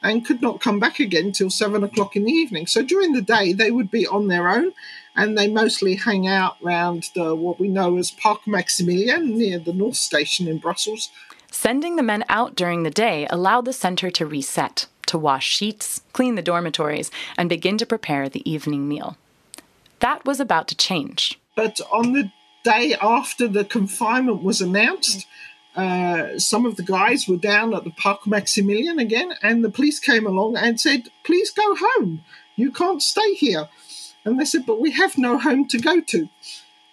and 0.02 0.26
could 0.26 0.42
not 0.42 0.60
come 0.60 0.78
back 0.78 1.00
again 1.00 1.32
till 1.32 1.50
7 1.50 1.82
o'clock 1.82 2.16
in 2.16 2.24
the 2.24 2.32
evening. 2.32 2.66
So 2.66 2.82
during 2.82 3.12
the 3.12 3.22
day, 3.22 3.52
they 3.52 3.70
would 3.70 3.90
be 3.90 4.06
on 4.06 4.28
their 4.28 4.48
own 4.48 4.72
and 5.16 5.38
they 5.38 5.48
mostly 5.48 5.94
hang 5.94 6.26
out 6.26 6.56
around 6.62 7.10
the, 7.14 7.34
what 7.34 7.60
we 7.60 7.68
know 7.68 7.96
as 7.96 8.10
Parc 8.10 8.44
Maximilien 8.44 9.34
near 9.34 9.58
the 9.58 9.72
North 9.72 9.96
Station 9.96 10.48
in 10.48 10.58
Brussels. 10.58 11.10
Sending 11.50 11.94
the 11.94 12.02
men 12.02 12.24
out 12.28 12.56
during 12.56 12.82
the 12.82 12.90
day 12.90 13.28
allowed 13.30 13.64
the 13.64 13.72
centre 13.72 14.10
to 14.10 14.26
reset, 14.26 14.86
to 15.06 15.16
wash 15.16 15.46
sheets, 15.46 16.02
clean 16.12 16.34
the 16.34 16.42
dormitories, 16.42 17.12
and 17.38 17.48
begin 17.48 17.78
to 17.78 17.86
prepare 17.86 18.28
the 18.28 18.48
evening 18.50 18.88
meal. 18.88 19.16
That 20.00 20.24
was 20.24 20.40
about 20.40 20.66
to 20.68 20.76
change. 20.76 21.38
But 21.54 21.80
on 21.92 22.12
the 22.12 22.32
day 22.64 22.96
after 23.00 23.46
the 23.46 23.64
confinement 23.64 24.42
was 24.42 24.60
announced, 24.60 25.26
uh, 25.76 26.38
some 26.38 26.66
of 26.66 26.76
the 26.76 26.82
guys 26.82 27.28
were 27.28 27.36
down 27.36 27.74
at 27.74 27.84
the 27.84 27.90
Parc 27.90 28.26
Maximilian 28.26 28.98
again, 28.98 29.34
and 29.42 29.64
the 29.64 29.70
police 29.70 30.00
came 30.00 30.26
along 30.26 30.56
and 30.56 30.80
said, 30.80 31.08
Please 31.22 31.50
go 31.50 31.76
home. 31.76 32.24
You 32.56 32.72
can't 32.72 33.02
stay 33.02 33.34
here. 33.34 33.68
And 34.24 34.40
they 34.40 34.44
said, 34.44 34.66
But 34.66 34.80
we 34.80 34.92
have 34.92 35.18
no 35.18 35.38
home 35.38 35.68
to 35.68 35.78
go 35.78 36.00
to. 36.00 36.28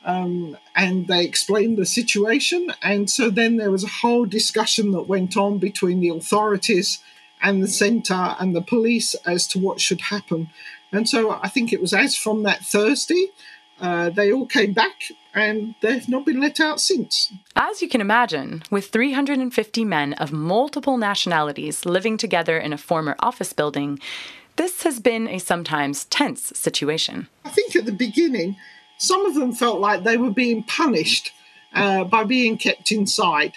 Um, 0.04 0.58
and 0.76 1.08
they 1.08 1.24
explained 1.24 1.78
the 1.78 1.86
situation. 1.86 2.74
And 2.82 3.10
so 3.10 3.30
then 3.30 3.58
there 3.58 3.72
was 3.72 3.84
a 3.84 4.00
whole 4.02 4.26
discussion 4.26 4.92
that 4.92 5.08
went 5.08 5.38
on 5.38 5.60
between 5.60 6.00
the 6.00 6.10
authorities 6.10 7.04
and 7.42 7.62
the 7.62 7.68
centre 7.68 8.36
and 8.40 8.56
the 8.56 8.62
police 8.62 9.14
as 9.26 9.48
to 9.48 9.60
what 9.60 9.80
should 9.80 10.02
happen. 10.02 10.50
And 10.92 11.08
so 11.08 11.40
I 11.44 11.50
think 11.50 11.72
it 11.72 11.82
was 11.82 11.94
as 11.94 12.16
from 12.16 12.44
that 12.44 12.66
Thursday 12.66 13.28
uh, 13.82 14.12
they 14.12 14.32
all 14.32 14.46
came 14.46 14.74
back 14.74 15.12
and 15.34 15.74
they've 15.82 16.08
not 16.08 16.26
been 16.26 16.40
let 16.40 16.60
out 16.60 16.80
since. 16.80 17.34
As 17.56 17.82
you 17.82 17.90
can 17.90 18.00
imagine, 18.00 18.64
with 18.70 18.90
350 18.90 19.86
men 19.86 20.14
of 20.14 20.32
multiple 20.32 20.98
nationalities 20.98 21.86
living 21.86 22.18
together 22.18 22.58
in 22.58 22.74
a 22.74 22.78
former 22.78 23.16
office 23.20 23.54
building, 23.54 24.00
this 24.58 24.84
has 24.84 25.00
been 25.00 25.28
a 25.28 25.40
sometimes 25.40 26.06
tense 26.06 26.54
situation. 26.56 27.28
I 27.44 27.50
think 27.50 27.76
at 27.76 27.86
the 27.86 27.92
beginning, 27.92 28.58
some 28.98 29.26
of 29.26 29.34
them 29.34 29.52
felt 29.54 29.80
like 29.80 30.04
they 30.04 30.18
were 30.18 30.32
being 30.32 30.64
punished 30.64 31.32
uh, 31.74 32.04
by 32.04 32.24
being 32.24 32.58
kept 32.58 32.92
inside. 32.92 33.54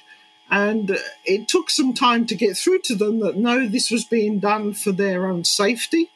And 0.50 0.98
it 1.24 1.48
took 1.48 1.68
some 1.68 1.92
time 1.92 2.26
to 2.26 2.34
get 2.34 2.56
through 2.56 2.80
to 2.84 2.94
them 2.94 3.20
that 3.20 3.36
no, 3.36 3.66
this 3.66 3.90
was 3.90 4.04
being 4.04 4.38
done 4.38 4.72
for 4.72 4.92
their 4.92 5.26
own 5.26 5.44
safety. 5.44 6.10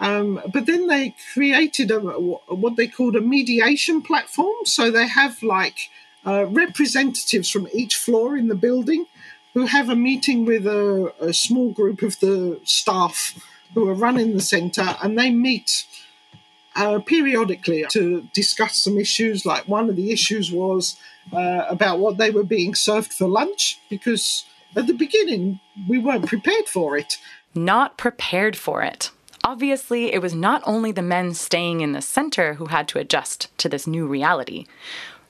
Um, 0.00 0.40
but 0.52 0.66
then 0.66 0.88
they 0.88 1.14
created 1.32 1.90
a, 1.90 1.98
what 2.00 2.76
they 2.76 2.88
called 2.88 3.16
a 3.16 3.20
mediation 3.20 4.02
platform. 4.02 4.56
So 4.64 4.90
they 4.90 5.06
have 5.06 5.42
like 5.42 5.90
uh, 6.26 6.46
representatives 6.46 7.48
from 7.48 7.68
each 7.72 7.96
floor 7.96 8.36
in 8.36 8.48
the 8.48 8.54
building 8.54 9.06
who 9.54 9.66
have 9.66 9.88
a 9.88 9.96
meeting 9.96 10.44
with 10.44 10.66
a, 10.66 11.12
a 11.20 11.32
small 11.32 11.70
group 11.70 12.02
of 12.02 12.18
the 12.20 12.60
staff 12.64 13.38
who 13.72 13.88
are 13.88 13.94
running 13.94 14.34
the 14.34 14.42
centre 14.42 14.96
and 15.02 15.18
they 15.18 15.30
meet 15.30 15.86
uh, 16.76 16.98
periodically 16.98 17.84
to 17.90 18.28
discuss 18.32 18.82
some 18.82 18.98
issues. 18.98 19.46
Like 19.46 19.68
one 19.68 19.88
of 19.88 19.96
the 19.96 20.10
issues 20.10 20.50
was 20.50 20.98
uh, 21.32 21.66
about 21.68 22.00
what 22.00 22.18
they 22.18 22.30
were 22.30 22.44
being 22.44 22.74
served 22.74 23.12
for 23.12 23.28
lunch 23.28 23.78
because 23.88 24.44
at 24.76 24.88
the 24.88 24.92
beginning 24.92 25.60
we 25.88 25.98
weren't 25.98 26.26
prepared 26.26 26.66
for 26.66 26.96
it. 26.96 27.18
Not 27.54 27.96
prepared 27.96 28.56
for 28.56 28.82
it. 28.82 29.10
Obviously, 29.46 30.10
it 30.10 30.22
was 30.22 30.34
not 30.34 30.62
only 30.64 30.90
the 30.90 31.02
men 31.02 31.34
staying 31.34 31.82
in 31.82 31.92
the 31.92 32.00
center 32.00 32.54
who 32.54 32.66
had 32.66 32.88
to 32.88 32.98
adjust 32.98 33.56
to 33.58 33.68
this 33.68 33.86
new 33.86 34.06
reality. 34.06 34.64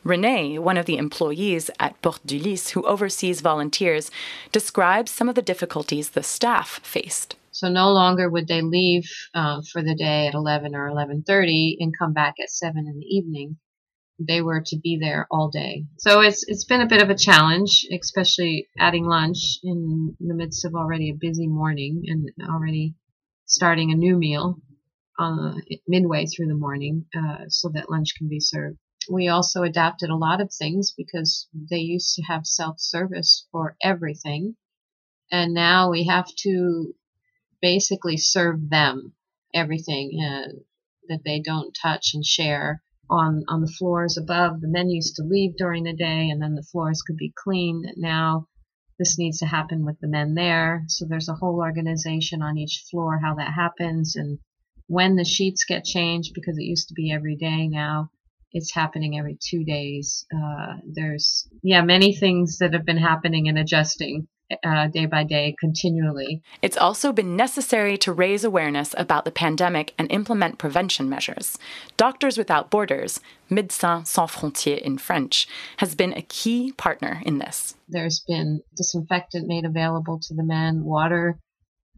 Renee, 0.04 0.56
one 0.56 0.76
of 0.76 0.86
the 0.86 0.98
employees 0.98 1.68
at 1.80 2.00
Porte 2.00 2.24
du 2.24 2.38
Lys 2.38 2.70
who 2.70 2.84
oversees 2.84 3.40
volunteers, 3.40 4.12
describes 4.52 5.10
some 5.10 5.28
of 5.28 5.34
the 5.34 5.42
difficulties 5.42 6.10
the 6.10 6.22
staff 6.22 6.78
faced. 6.84 7.34
So 7.50 7.68
no 7.68 7.90
longer 7.92 8.30
would 8.30 8.46
they 8.46 8.62
leave 8.62 9.10
uh, 9.34 9.62
for 9.72 9.82
the 9.82 9.96
day 9.96 10.28
at 10.28 10.34
11 10.34 10.76
or 10.76 10.88
11:30 10.88 11.78
and 11.80 11.98
come 11.98 12.12
back 12.12 12.34
at 12.40 12.50
7 12.50 12.86
in 12.86 12.98
the 13.00 13.06
evening. 13.06 13.56
They 14.20 14.42
were 14.42 14.62
to 14.66 14.78
be 14.78 14.96
there 15.00 15.26
all 15.28 15.50
day. 15.50 15.86
So 15.98 16.20
it's 16.20 16.44
it's 16.46 16.64
been 16.64 16.82
a 16.82 16.86
bit 16.86 17.02
of 17.02 17.10
a 17.10 17.18
challenge, 17.18 17.84
especially 17.90 18.68
adding 18.78 19.06
lunch 19.06 19.58
in 19.64 20.16
the 20.20 20.34
midst 20.34 20.64
of 20.64 20.76
already 20.76 21.10
a 21.10 21.18
busy 21.18 21.48
morning 21.48 22.04
and 22.06 22.30
already 22.48 22.94
starting 23.46 23.92
a 23.92 23.96
new 23.96 24.16
meal 24.16 24.58
uh, 25.18 25.54
midway 25.86 26.26
through 26.26 26.48
the 26.48 26.54
morning 26.54 27.06
uh, 27.16 27.44
so 27.48 27.68
that 27.68 27.90
lunch 27.90 28.14
can 28.16 28.28
be 28.28 28.40
served. 28.40 28.78
We 29.10 29.28
also 29.28 29.62
adapted 29.62 30.10
a 30.10 30.16
lot 30.16 30.40
of 30.40 30.52
things 30.52 30.92
because 30.96 31.46
they 31.52 31.78
used 31.78 32.14
to 32.14 32.22
have 32.22 32.46
self 32.46 32.80
service 32.80 33.46
for 33.52 33.76
everything. 33.82 34.56
And 35.30 35.52
now 35.54 35.90
we 35.90 36.06
have 36.06 36.28
to 36.42 36.94
basically 37.60 38.16
serve 38.16 38.70
them 38.70 39.12
everything 39.54 40.20
uh, 40.20 40.52
that 41.08 41.22
they 41.24 41.40
don't 41.40 41.76
touch 41.80 42.12
and 42.14 42.24
share 42.24 42.82
on 43.10 43.44
on 43.48 43.60
the 43.60 43.72
floors 43.78 44.16
above. 44.16 44.60
The 44.60 44.68
men 44.68 44.88
used 44.88 45.16
to 45.16 45.22
leave 45.22 45.56
during 45.56 45.84
the 45.84 45.92
day, 45.92 46.30
and 46.30 46.40
then 46.42 46.54
the 46.54 46.66
floors 46.72 47.02
could 47.02 47.16
be 47.16 47.32
cleaned. 47.36 47.86
Now 47.96 48.48
this 48.98 49.18
needs 49.18 49.38
to 49.38 49.46
happen 49.46 49.84
with 49.84 49.98
the 50.00 50.08
men 50.08 50.34
there. 50.34 50.84
So 50.88 51.04
there's 51.06 51.28
a 51.28 51.34
whole 51.34 51.56
organization 51.56 52.42
on 52.42 52.58
each 52.58 52.84
floor 52.90 53.18
how 53.18 53.34
that 53.34 53.52
happens 53.54 54.16
and 54.16 54.38
when 54.86 55.16
the 55.16 55.24
sheets 55.24 55.64
get 55.64 55.84
changed 55.84 56.32
because 56.34 56.58
it 56.58 56.64
used 56.64 56.88
to 56.88 56.94
be 56.94 57.10
every 57.10 57.36
day 57.36 57.66
now 57.68 58.10
it's 58.52 58.74
happening 58.74 59.18
every 59.18 59.36
two 59.40 59.64
days 59.64 60.26
uh, 60.34 60.74
there's 60.86 61.48
yeah 61.62 61.82
many 61.82 62.14
things 62.14 62.58
that 62.58 62.72
have 62.72 62.84
been 62.84 62.98
happening 62.98 63.48
and 63.48 63.58
adjusting 63.58 64.28
uh, 64.64 64.86
day 64.88 65.06
by 65.06 65.24
day 65.24 65.54
continually. 65.58 66.42
It's 66.62 66.76
also 66.76 67.12
been 67.12 67.36
necessary 67.36 67.96
to 67.98 68.12
raise 68.12 68.44
awareness 68.44 68.94
about 68.96 69.24
the 69.24 69.30
pandemic 69.30 69.94
and 69.98 70.10
implement 70.10 70.58
prevention 70.58 71.08
measures. 71.08 71.58
Doctors 71.96 72.36
Without 72.38 72.70
Borders, 72.70 73.20
Médecins 73.50 74.06
Sans 74.06 74.30
Frontières 74.30 74.82
in 74.82 74.98
French, 74.98 75.48
has 75.78 75.94
been 75.94 76.12
a 76.12 76.22
key 76.22 76.72
partner 76.72 77.22
in 77.24 77.38
this. 77.38 77.74
There's 77.88 78.24
been 78.26 78.62
disinfectant 78.76 79.46
made 79.46 79.64
available 79.64 80.20
to 80.20 80.34
the 80.34 80.44
men, 80.44 80.84
water 80.84 81.38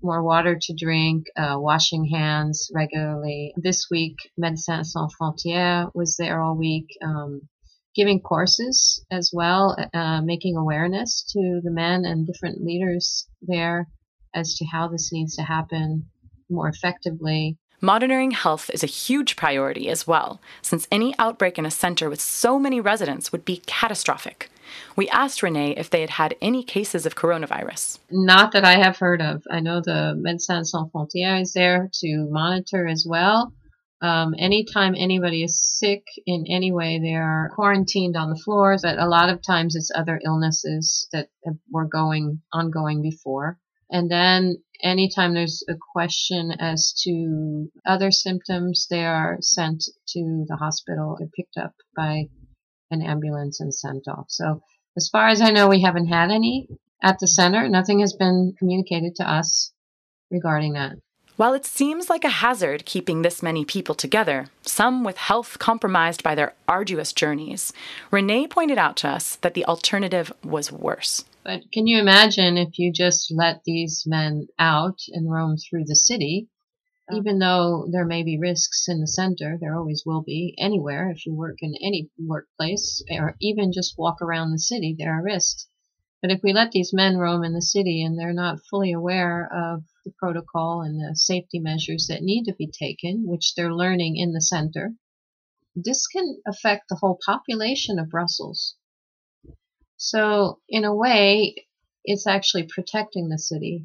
more 0.02 0.22
water 0.22 0.58
to 0.60 0.74
drink, 0.74 1.26
uh, 1.36 1.56
washing 1.58 2.04
hands 2.04 2.70
regularly. 2.74 3.52
This 3.56 3.86
week, 3.90 4.16
Médecins 4.38 4.86
Sans 4.86 5.12
Frontières 5.20 5.90
was 5.94 6.16
there 6.16 6.42
all 6.42 6.56
week, 6.56 6.86
um, 7.02 7.48
giving 7.96 8.20
courses 8.20 9.04
as 9.10 9.30
well, 9.32 9.76
uh, 9.94 10.20
making 10.22 10.56
awareness 10.56 11.24
to 11.32 11.60
the 11.64 11.70
men 11.70 12.04
and 12.04 12.26
different 12.26 12.62
leaders 12.62 13.26
there 13.40 13.88
as 14.34 14.54
to 14.54 14.66
how 14.66 14.86
this 14.86 15.10
needs 15.12 15.34
to 15.36 15.42
happen 15.42 16.04
more 16.50 16.68
effectively. 16.68 17.56
Monitoring 17.80 18.30
health 18.30 18.70
is 18.72 18.82
a 18.82 18.86
huge 18.86 19.36
priority 19.36 19.88
as 19.88 20.06
well, 20.06 20.40
since 20.62 20.88
any 20.90 21.14
outbreak 21.18 21.58
in 21.58 21.66
a 21.66 21.70
center 21.70 22.08
with 22.08 22.20
so 22.20 22.58
many 22.58 22.80
residents 22.80 23.32
would 23.32 23.44
be 23.44 23.62
catastrophic. 23.66 24.50
We 24.96 25.08
asked 25.10 25.42
Renee 25.42 25.74
if 25.76 25.90
they 25.90 26.00
had 26.00 26.10
had 26.10 26.36
any 26.40 26.62
cases 26.62 27.06
of 27.06 27.14
coronavirus. 27.14 27.98
Not 28.10 28.52
that 28.52 28.64
I 28.64 28.76
have 28.76 28.96
heard 28.96 29.22
of. 29.22 29.42
I 29.50 29.60
know 29.60 29.80
the 29.80 30.20
Médecins 30.26 30.66
Sans 30.66 30.90
Frontières 30.90 31.42
is 31.42 31.52
there 31.52 31.88
to 32.00 32.28
monitor 32.30 32.86
as 32.86 33.06
well. 33.08 33.52
Um, 34.02 34.34
anytime 34.38 34.94
anybody 34.94 35.42
is 35.42 35.78
sick 35.78 36.04
in 36.26 36.44
any 36.50 36.70
way, 36.70 36.98
they 36.98 37.14
are 37.14 37.50
quarantined 37.54 38.16
on 38.16 38.28
the 38.30 38.40
floors, 38.44 38.82
but 38.82 38.98
a 38.98 39.08
lot 39.08 39.30
of 39.30 39.40
times 39.42 39.74
it's 39.74 39.90
other 39.94 40.20
illnesses 40.24 41.08
that 41.12 41.28
were 41.70 41.86
going 41.86 42.42
ongoing 42.52 43.00
before. 43.00 43.58
And 43.90 44.10
then 44.10 44.56
anytime 44.82 45.32
there's 45.32 45.64
a 45.68 45.74
question 45.92 46.52
as 46.58 46.92
to 47.04 47.70
other 47.86 48.10
symptoms, 48.10 48.86
they 48.90 49.04
are 49.04 49.38
sent 49.40 49.84
to 50.08 50.44
the 50.48 50.56
hospital. 50.56 51.16
They're 51.18 51.28
picked 51.28 51.56
up 51.56 51.74
by 51.96 52.28
an 52.90 53.02
ambulance 53.02 53.60
and 53.60 53.74
sent 53.74 54.08
off. 54.08 54.26
So 54.28 54.60
as 54.96 55.08
far 55.08 55.28
as 55.28 55.40
I 55.40 55.50
know, 55.50 55.68
we 55.68 55.82
haven't 55.82 56.08
had 56.08 56.30
any 56.30 56.68
at 57.02 57.18
the 57.18 57.28
center. 57.28 57.68
Nothing 57.68 58.00
has 58.00 58.12
been 58.12 58.54
communicated 58.58 59.16
to 59.16 59.30
us 59.30 59.72
regarding 60.30 60.74
that. 60.74 60.96
While 61.36 61.52
it 61.52 61.66
seems 61.66 62.08
like 62.08 62.24
a 62.24 62.30
hazard 62.30 62.86
keeping 62.86 63.20
this 63.20 63.42
many 63.42 63.66
people 63.66 63.94
together, 63.94 64.46
some 64.62 65.04
with 65.04 65.18
health 65.18 65.58
compromised 65.58 66.22
by 66.22 66.34
their 66.34 66.54
arduous 66.66 67.12
journeys, 67.12 67.74
Renee 68.10 68.46
pointed 68.46 68.78
out 68.78 68.96
to 68.98 69.08
us 69.08 69.36
that 69.36 69.52
the 69.52 69.66
alternative 69.66 70.32
was 70.42 70.72
worse. 70.72 71.26
But 71.44 71.70
can 71.72 71.86
you 71.86 71.98
imagine 71.98 72.56
if 72.56 72.78
you 72.78 72.90
just 72.90 73.30
let 73.30 73.64
these 73.64 74.04
men 74.06 74.46
out 74.58 75.00
and 75.12 75.30
roam 75.30 75.58
through 75.58 75.84
the 75.84 75.94
city? 75.94 76.48
Even 77.12 77.38
though 77.38 77.86
there 77.92 78.06
may 78.06 78.22
be 78.22 78.38
risks 78.38 78.86
in 78.88 79.02
the 79.02 79.06
center, 79.06 79.58
there 79.60 79.76
always 79.76 80.04
will 80.06 80.22
be 80.22 80.54
anywhere. 80.58 81.10
If 81.10 81.26
you 81.26 81.34
work 81.34 81.58
in 81.60 81.74
any 81.82 82.08
workplace 82.18 83.04
or 83.10 83.36
even 83.42 83.72
just 83.72 83.98
walk 83.98 84.22
around 84.22 84.52
the 84.52 84.58
city, 84.58 84.96
there 84.98 85.12
are 85.12 85.22
risks. 85.22 85.68
But 86.22 86.30
if 86.30 86.40
we 86.42 86.54
let 86.54 86.72
these 86.72 86.94
men 86.94 87.18
roam 87.18 87.44
in 87.44 87.52
the 87.52 87.60
city 87.60 88.02
and 88.02 88.18
they're 88.18 88.32
not 88.32 88.64
fully 88.70 88.92
aware 88.92 89.48
of 89.54 89.84
the 90.06 90.12
protocol 90.18 90.80
and 90.80 90.98
the 90.98 91.14
safety 91.14 91.58
measures 91.58 92.06
that 92.08 92.22
need 92.22 92.44
to 92.44 92.54
be 92.54 92.66
taken, 92.66 93.24
which 93.26 93.54
they're 93.54 93.74
learning 93.74 94.16
in 94.16 94.32
the 94.32 94.40
center, 94.40 94.92
this 95.74 96.06
can 96.06 96.38
affect 96.46 96.84
the 96.88 96.96
whole 96.96 97.18
population 97.26 97.98
of 97.98 98.08
Brussels. 98.08 98.76
So, 99.98 100.60
in 100.68 100.84
a 100.84 100.94
way, 100.94 101.66
it's 102.04 102.26
actually 102.26 102.68
protecting 102.72 103.28
the 103.28 103.38
city 103.38 103.84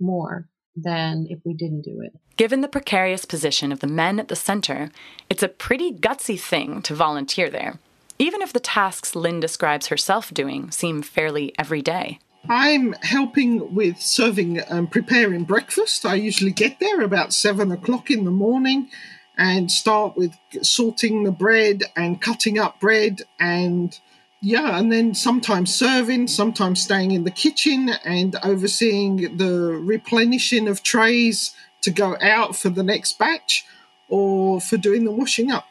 more 0.00 0.48
than 0.76 1.26
if 1.28 1.40
we 1.44 1.52
didn't 1.52 1.82
do 1.82 2.00
it. 2.00 2.12
Given 2.36 2.62
the 2.62 2.68
precarious 2.68 3.24
position 3.26 3.72
of 3.72 3.80
the 3.80 3.86
men 3.86 4.18
at 4.18 4.28
the 4.28 4.36
center, 4.36 4.90
it's 5.28 5.42
a 5.42 5.48
pretty 5.48 5.92
gutsy 5.92 6.40
thing 6.40 6.80
to 6.82 6.94
volunteer 6.94 7.50
there 7.50 7.78
even 8.18 8.42
if 8.42 8.52
the 8.52 8.60
tasks 8.60 9.14
Lynn 9.14 9.40
describes 9.40 9.86
herself 9.86 10.34
doing 10.34 10.70
seem 10.70 11.02
fairly 11.02 11.54
everyday. 11.58 12.18
I'm 12.48 12.94
helping 13.02 13.74
with 13.74 14.00
serving 14.00 14.58
and 14.58 14.90
preparing 14.90 15.44
breakfast. 15.44 16.06
I 16.06 16.14
usually 16.14 16.52
get 16.52 16.80
there 16.80 17.02
about 17.02 17.32
seven 17.32 17.70
o'clock 17.70 18.10
in 18.10 18.24
the 18.24 18.30
morning 18.30 18.90
and 19.36 19.70
start 19.70 20.16
with 20.16 20.34
sorting 20.62 21.24
the 21.24 21.30
bread 21.30 21.84
and 21.94 22.20
cutting 22.20 22.58
up 22.58 22.80
bread 22.80 23.22
and 23.38 23.98
yeah, 24.40 24.78
and 24.78 24.92
then 24.92 25.14
sometimes 25.14 25.74
serving, 25.74 26.28
sometimes 26.28 26.80
staying 26.80 27.10
in 27.10 27.24
the 27.24 27.30
kitchen 27.30 27.90
and 28.04 28.36
overseeing 28.44 29.36
the 29.36 29.72
replenishing 29.82 30.68
of 30.68 30.82
trays 30.82 31.54
to 31.82 31.90
go 31.90 32.16
out 32.20 32.54
for 32.54 32.68
the 32.68 32.84
next 32.84 33.18
batch 33.18 33.64
or 34.08 34.60
for 34.60 34.76
doing 34.76 35.04
the 35.04 35.10
washing 35.10 35.50
up. 35.50 35.66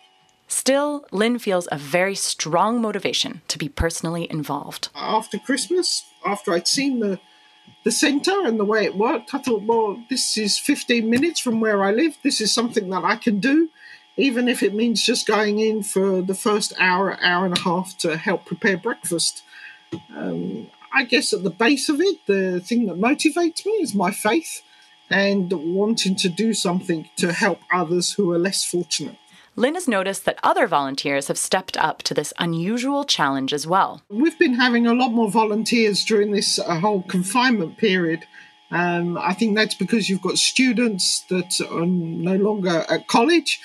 Still, 0.50 1.06
Lynn 1.12 1.40
feels 1.40 1.68
a 1.72 1.78
very 1.78 2.16
strong 2.16 2.82
motivation 2.82 3.42
to 3.50 3.58
be 3.58 3.68
personally 3.68 4.28
involved. 4.30 4.90
After 4.96 5.38
Christmas, 5.38 6.06
after 6.28 6.54
I'd 6.54 6.68
seen 6.68 7.00
the 7.00 7.20
the 7.84 7.92
centre 7.92 8.46
and 8.46 8.60
the 8.60 8.66
way 8.66 8.84
it 8.84 8.98
worked, 8.98 9.34
I 9.34 9.40
thought, 9.40 9.64
well, 9.64 10.02
this 10.10 10.38
is 10.38 10.58
15 10.58 11.10
minutes 11.10 11.40
from 11.40 11.62
where 11.62 11.84
I 11.84 11.92
live. 11.92 12.18
This 12.22 12.42
is 12.42 12.54
something 12.54 12.90
that 12.90 13.04
I 13.04 13.16
can 13.16 13.40
do, 13.40 13.70
even 14.18 14.48
if 14.48 14.62
it 14.62 14.74
means 14.74 15.02
just 15.02 15.28
going 15.28 15.60
in 15.60 15.84
for 15.84 16.22
the 16.22 16.36
first 16.36 16.74
hour, 16.80 17.18
hour 17.22 17.46
and 17.46 17.58
a 17.58 17.62
half 17.62 17.98
to 18.00 18.18
help 18.18 18.46
prepare 18.46 18.78
breakfast. 18.78 19.44
Um, 20.16 20.68
I 20.94 21.04
guess 21.06 21.32
at 21.34 21.44
the 21.44 21.50
base 21.50 21.88
of 21.90 22.02
it, 22.02 22.26
the 22.26 22.60
thing 22.60 22.88
that 22.88 22.98
motivates 22.98 23.66
me 23.66 23.74
is 23.74 23.94
my 23.94 24.12
faith 24.12 24.64
and 25.10 25.52
wanting 25.76 26.16
to 26.18 26.30
do 26.30 26.54
something 26.54 27.10
to 27.16 27.32
help 27.32 27.60
others 27.72 28.14
who 28.14 28.32
are 28.32 28.40
less 28.40 28.66
fortunate. 28.66 29.18
Lynn 29.60 29.74
has 29.74 29.88
noticed 29.88 30.26
that 30.26 30.40
other 30.44 30.68
volunteers 30.68 31.30
have 31.30 31.38
stepped 31.38 31.78
up 31.78 32.04
to 32.04 32.14
this 32.14 32.32
unusual 32.38 33.04
challenge 33.04 33.54
as 33.54 33.66
well. 33.66 34.04
We've 34.08 34.38
been 34.38 34.54
having 34.54 34.86
a 34.86 34.94
lot 34.94 35.10
more 35.10 35.32
volunteers 35.32 36.06
during 36.06 36.32
this 36.32 36.60
uh, 36.60 36.80
whole 36.80 37.02
confinement 37.02 37.80
period. 37.80 38.24
Um, 38.70 39.18
I 39.18 39.34
think 39.34 39.56
that's 39.56 39.74
because 39.74 40.10
you've 40.10 40.22
got 40.22 40.38
students 40.38 41.24
that 41.32 41.60
are 41.72 41.88
no 41.88 42.36
longer 42.36 42.86
at 42.88 43.08
college 43.08 43.60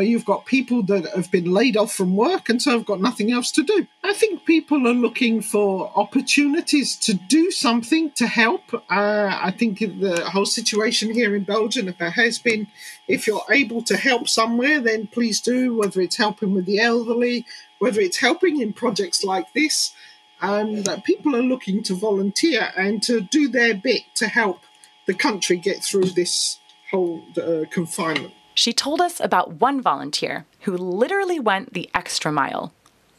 you've 0.00 0.24
got 0.24 0.46
people 0.46 0.82
that 0.84 1.06
have 1.14 1.30
been 1.30 1.52
laid 1.52 1.76
off 1.76 1.92
from 1.92 2.16
work 2.16 2.48
and 2.48 2.60
so 2.60 2.72
have 2.72 2.86
got 2.86 3.00
nothing 3.00 3.30
else 3.30 3.50
to 3.52 3.62
do. 3.62 3.86
I 4.02 4.12
think 4.12 4.44
people 4.44 4.88
are 4.88 4.94
looking 4.94 5.42
for 5.42 5.92
opportunities 5.94 6.96
to 6.96 7.14
do 7.14 7.50
something 7.50 8.10
to 8.12 8.26
help. 8.26 8.74
Uh, 8.74 8.80
I 8.90 9.54
think 9.56 9.78
the 9.78 10.28
whole 10.32 10.46
situation 10.46 11.12
here 11.12 11.36
in 11.36 11.44
Belgium 11.44 11.92
has 11.92 12.38
been 12.38 12.66
if 13.06 13.26
you're 13.26 13.44
able 13.50 13.82
to 13.82 13.96
help 13.96 14.28
somewhere, 14.28 14.80
then 14.80 15.06
please 15.06 15.40
do, 15.40 15.76
whether 15.76 16.00
it's 16.00 16.16
helping 16.16 16.54
with 16.54 16.66
the 16.66 16.80
elderly, 16.80 17.44
whether 17.78 18.00
it's 18.00 18.18
helping 18.18 18.60
in 18.60 18.72
projects 18.72 19.22
like 19.24 19.52
this. 19.52 19.94
Um, 20.42 20.82
that 20.82 21.04
people 21.04 21.34
are 21.36 21.42
looking 21.42 21.82
to 21.84 21.94
volunteer 21.94 22.70
and 22.76 23.02
to 23.04 23.20
do 23.22 23.48
their 23.48 23.72
bit 23.72 24.02
to 24.16 24.26
help 24.26 24.60
the 25.06 25.14
country 25.14 25.56
get 25.56 25.82
through 25.82 26.10
this 26.10 26.58
whole 26.90 27.22
uh, 27.38 27.64
confinement. 27.70 28.34
She 28.54 28.72
told 28.72 29.00
us 29.00 29.20
about 29.20 29.54
one 29.54 29.80
volunteer 29.80 30.46
who 30.60 30.76
literally 30.76 31.40
went 31.40 31.74
the 31.74 31.90
extra 31.92 32.30
mile. 32.30 32.72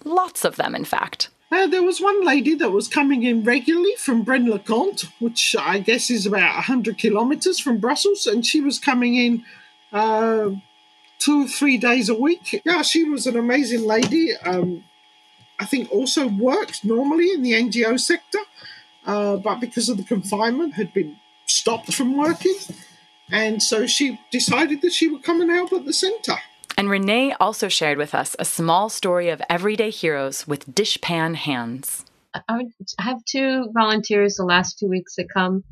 Lots 0.04 0.46
of 0.46 0.56
them, 0.56 0.74
in 0.74 0.86
fact. 0.86 1.30
Uh, 1.52 1.68
there 1.68 1.84
was 1.84 2.02
one 2.02 2.26
lady 2.26 2.56
that 2.56 2.72
was 2.72 2.88
coming 2.88 3.24
in 3.24 3.44
regularly 3.44 3.96
from 3.98 4.24
Braine-le-Comte, 4.24 5.06
which 5.20 5.56
I 5.60 5.80
guess 5.80 6.10
is 6.10 6.26
about 6.26 6.56
100 6.56 6.98
kilometres 6.98 7.60
from 7.60 7.78
Brussels, 7.78 8.26
and 8.26 8.46
she 8.46 8.62
was 8.62 8.80
coming 8.80 9.16
in 9.16 9.46
uh, 9.92 10.50
two, 11.20 11.48
three 11.48 11.78
days 11.78 12.10
a 12.10 12.16
week. 12.16 12.62
Yeah, 12.66 12.82
she 12.82 13.04
was 13.04 13.28
an 13.28 13.38
amazing 13.38 13.86
lady. 13.86 14.36
Um, 14.38 14.84
I 15.60 15.66
think 15.66 15.92
also 15.92 16.28
worked 16.28 16.84
normally 16.84 17.32
in 17.32 17.44
the 17.44 17.54
NGO 17.54 18.00
sector, 18.00 18.40
uh, 19.06 19.38
but 19.38 19.60
because 19.60 19.88
of 19.88 19.98
the 19.98 20.04
confinement, 20.04 20.74
had 20.74 20.94
been 20.94 21.18
stopped 21.46 21.94
from 21.94 22.18
working. 22.18 22.56
And 23.32 23.62
so 23.62 23.88
she 23.88 24.20
decided 24.32 24.82
that 24.82 24.94
she 24.94 25.08
would 25.08 25.24
come 25.24 25.42
and 25.42 25.50
help 25.50 25.74
at 25.74 25.86
the 25.86 25.94
centre. 25.94 26.38
And 26.78 26.90
Renee 26.90 27.34
also 27.40 27.70
shared 27.70 27.98
with 27.98 28.14
us 28.14 28.36
a 28.38 28.46
small 28.46 28.90
story 28.90 29.30
of 29.30 29.42
everyday 29.50 29.90
heroes 29.90 30.48
with 30.48 30.74
dishpan 30.74 31.36
hands. 31.36 32.06
I 32.50 32.66
have 33.00 33.24
two 33.24 33.70
volunteers 33.74 34.36
the 34.36 34.44
last 34.44 34.78
two 34.78 34.90
weeks 34.90 35.16
that 35.16 35.30
come, 35.34 35.64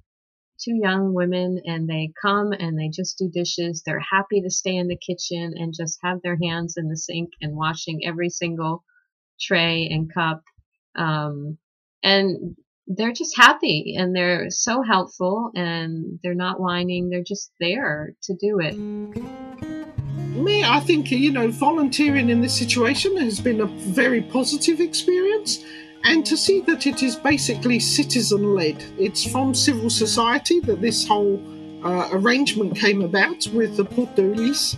two 0.63 0.79
young 0.81 1.13
women, 1.13 1.61
and 1.65 1.89
they 1.89 2.13
come 2.21 2.53
and 2.53 2.79
they 2.79 2.87
just 2.87 3.17
do 3.17 3.29
dishes. 3.29 3.83
They're 3.85 3.99
happy 3.99 4.41
to 4.41 4.49
stay 4.49 4.77
in 4.77 4.87
the 4.87 4.97
kitchen 4.97 5.53
and 5.57 5.73
just 5.77 5.99
have 6.03 6.21
their 6.21 6.37
hands 6.41 6.75
in 6.77 6.87
the 6.87 6.95
sink 6.95 7.31
and 7.41 7.55
washing 7.55 8.01
every 8.05 8.29
single 8.29 8.83
tray 9.41 9.89
and 9.91 10.13
cup. 10.13 10.41
Um, 10.95 11.57
and 12.01 12.55
they're 12.87 13.13
just 13.13 13.35
happy 13.37 13.95
and 13.97 14.15
they're 14.15 14.49
so 14.49 14.81
helpful 14.81 15.51
and 15.55 16.19
they're 16.21 16.33
not 16.33 16.59
whining. 16.59 17.09
They're 17.09 17.23
just 17.23 17.51
there 17.59 18.13
to 18.23 18.33
do 18.35 18.59
it. 18.59 18.75
Me, 20.35 20.63
I 20.63 20.79
think, 20.79 21.11
you 21.11 21.31
know, 21.31 21.49
volunteering 21.49 22.29
in 22.29 22.41
this 22.41 22.57
situation 22.57 23.15
has 23.17 23.39
been 23.39 23.61
a 23.61 23.65
very 23.65 24.21
positive 24.21 24.81
experience. 24.81 25.63
And 26.05 26.25
to 26.25 26.35
see 26.35 26.59
that 26.61 26.85
it 26.85 27.01
is 27.01 27.15
basically 27.15 27.79
citizen 27.79 28.55
led, 28.55 28.83
it's 28.97 29.23
from 29.23 29.53
civil 29.53 29.89
society 29.89 30.59
that 30.61 30.81
this 30.81 31.07
whole 31.07 31.41
uh, 31.83 32.09
arrangement 32.11 32.75
came 32.75 33.01
about 33.01 33.47
with 33.53 33.77
the 33.77 33.85
Porte 33.85 34.15
du 34.15 34.33
Lys. 34.35 34.75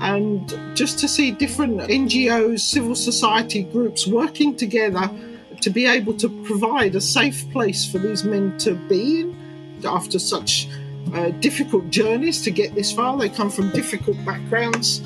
And 0.00 0.48
just 0.76 0.98
to 0.98 1.08
see 1.08 1.30
different 1.30 1.78
NGOs, 1.80 2.60
civil 2.60 2.94
society 2.94 3.62
groups 3.62 4.06
working 4.06 4.54
together 4.56 5.10
to 5.60 5.70
be 5.70 5.86
able 5.86 6.14
to 6.14 6.28
provide 6.44 6.94
a 6.94 7.00
safe 7.00 7.50
place 7.50 7.90
for 7.90 7.98
these 7.98 8.24
men 8.24 8.56
to 8.58 8.74
be 8.88 9.20
in 9.20 9.36
after 9.84 10.18
such 10.18 10.68
uh, 11.14 11.30
difficult 11.40 11.88
journeys 11.90 12.42
to 12.42 12.50
get 12.50 12.74
this 12.74 12.92
far. 12.92 13.16
They 13.16 13.28
come 13.28 13.50
from 13.50 13.70
difficult 13.70 14.16
backgrounds, 14.24 15.02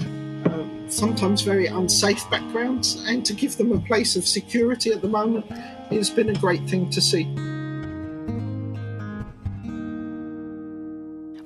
uh, 0.46 0.66
sometimes 0.88 1.42
very 1.42 1.66
unsafe 1.66 2.28
backgrounds, 2.30 3.02
and 3.06 3.24
to 3.26 3.34
give 3.34 3.56
them 3.56 3.72
a 3.72 3.80
place 3.80 4.16
of 4.16 4.26
security 4.26 4.92
at 4.92 5.02
the 5.02 5.08
moment 5.08 5.50
has 5.90 6.10
been 6.10 6.30
a 6.30 6.34
great 6.34 6.68
thing 6.68 6.90
to 6.90 7.00
see. 7.00 7.24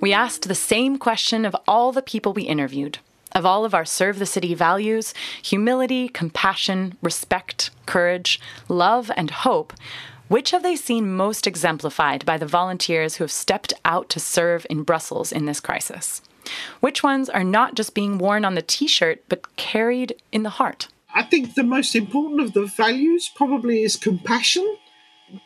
We 0.01 0.12
asked 0.12 0.47
the 0.47 0.55
same 0.55 0.99
question 0.99 1.45
of 1.45 1.57
all 1.66 1.90
the 1.90 2.03
people 2.03 2.33
we 2.33 2.42
interviewed 2.42 2.99
of 3.37 3.44
all 3.44 3.66
of 3.66 3.75
our 3.75 3.85
Serve 3.85 4.18
the 4.18 4.27
City 4.27 4.55
values 4.55 5.12
humility, 5.42 6.09
compassion, 6.09 6.96
respect, 7.03 7.70
courage, 7.85 8.40
love, 8.66 9.12
and 9.14 9.31
hope. 9.31 9.75
Which 10.29 10.51
have 10.51 10.64
they 10.64 10.75
seen 10.75 11.14
most 11.14 11.46
exemplified 11.46 12.25
by 12.25 12.38
the 12.38 12.46
volunteers 12.46 13.16
who 13.16 13.25
have 13.25 13.31
stepped 13.31 13.75
out 13.85 14.09
to 14.09 14.18
serve 14.18 14.66
in 14.68 14.83
Brussels 14.83 15.31
in 15.31 15.44
this 15.44 15.61
crisis? 15.61 16.22
Which 16.81 17.03
ones 17.03 17.29
are 17.29 17.44
not 17.44 17.75
just 17.75 17.94
being 17.94 18.18
worn 18.18 18.44
on 18.44 18.55
the 18.55 18.62
t 18.62 18.88
shirt, 18.88 19.22
but 19.29 19.55
carried 19.57 20.14
in 20.33 20.42
the 20.42 20.51
heart? 20.51 20.88
I 21.14 21.22
think 21.22 21.55
the 21.55 21.62
most 21.62 21.94
important 21.94 22.40
of 22.40 22.55
the 22.55 22.64
values 22.66 23.31
probably 23.35 23.83
is 23.83 23.96
compassion. 23.96 24.79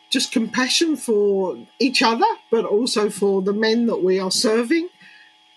Just 0.09 0.31
compassion 0.31 0.95
for 0.95 1.67
each 1.79 2.01
other, 2.01 2.25
but 2.49 2.65
also 2.65 3.09
for 3.09 3.41
the 3.41 3.53
men 3.53 3.87
that 3.87 4.03
we 4.03 4.19
are 4.19 4.31
serving 4.31 4.89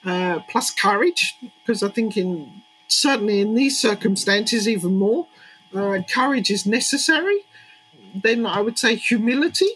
uh, 0.04 0.40
plus 0.50 0.70
courage, 0.70 1.36
because 1.60 1.82
I 1.82 1.88
think 1.88 2.16
in 2.16 2.62
certainly 2.88 3.40
in 3.40 3.54
these 3.54 3.80
circumstances 3.80 4.68
even 4.68 4.96
more, 4.96 5.26
uh, 5.74 6.00
courage 6.08 6.50
is 6.50 6.66
necessary. 6.66 7.40
Then 8.14 8.46
I 8.46 8.60
would 8.60 8.78
say 8.78 8.94
humility. 8.94 9.70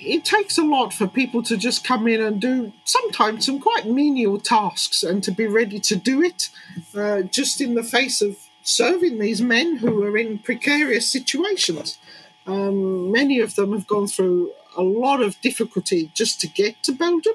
It 0.00 0.24
takes 0.24 0.58
a 0.58 0.62
lot 0.62 0.94
for 0.94 1.08
people 1.08 1.42
to 1.44 1.56
just 1.56 1.84
come 1.84 2.06
in 2.06 2.20
and 2.20 2.40
do 2.40 2.72
sometimes 2.84 3.46
some 3.46 3.58
quite 3.58 3.86
menial 3.86 4.38
tasks 4.38 5.02
and 5.02 5.22
to 5.24 5.32
be 5.32 5.46
ready 5.46 5.80
to 5.80 5.96
do 5.96 6.22
it 6.22 6.50
uh, 6.96 7.22
just 7.22 7.60
in 7.60 7.74
the 7.74 7.82
face 7.82 8.22
of 8.22 8.36
serving 8.62 9.18
these 9.18 9.42
men 9.42 9.76
who 9.76 10.04
are 10.04 10.16
in 10.16 10.38
precarious 10.38 11.10
situations. 11.10 11.98
Um, 12.46 13.10
many 13.10 13.40
of 13.40 13.56
them 13.56 13.72
have 13.72 13.88
gone 13.88 14.06
through 14.06 14.52
a 14.76 14.82
lot 14.82 15.20
of 15.20 15.40
difficulty 15.40 16.10
just 16.14 16.40
to 16.40 16.46
get 16.46 16.80
to 16.84 16.92
Belgium 16.92 17.34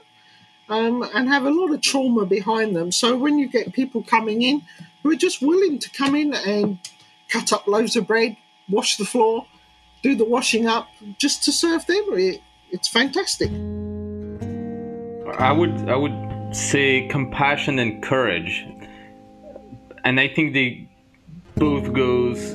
um, 0.69 1.07
and 1.13 1.27
have 1.29 1.45
a 1.45 1.51
lot 1.51 1.71
of 1.71 1.81
trauma 1.81 2.25
behind 2.25 2.75
them. 2.75 2.91
So 2.91 3.15
when 3.15 3.39
you 3.39 3.47
get 3.47 3.73
people 3.73 4.03
coming 4.03 4.41
in 4.41 4.61
who 5.03 5.11
are 5.11 5.15
just 5.15 5.41
willing 5.41 5.79
to 5.79 5.89
come 5.91 6.15
in 6.15 6.33
and 6.33 6.79
cut 7.29 7.53
up 7.53 7.67
loaves 7.67 7.95
of 7.95 8.07
bread, 8.07 8.37
wash 8.69 8.97
the 8.97 9.05
floor, 9.05 9.45
do 10.03 10.15
the 10.15 10.25
washing 10.25 10.67
up, 10.67 10.87
just 11.17 11.43
to 11.45 11.51
serve 11.51 11.85
them, 11.85 12.03
it, 12.11 12.41
it's 12.71 12.87
fantastic. 12.87 13.49
I 15.39 15.51
would 15.51 15.89
I 15.89 15.95
would 15.95 16.55
say 16.55 17.07
compassion 17.07 17.79
and 17.79 18.01
courage, 18.01 18.65
and 20.03 20.19
I 20.19 20.27
think 20.27 20.53
they 20.53 20.89
both 21.55 21.93
goes 21.93 22.53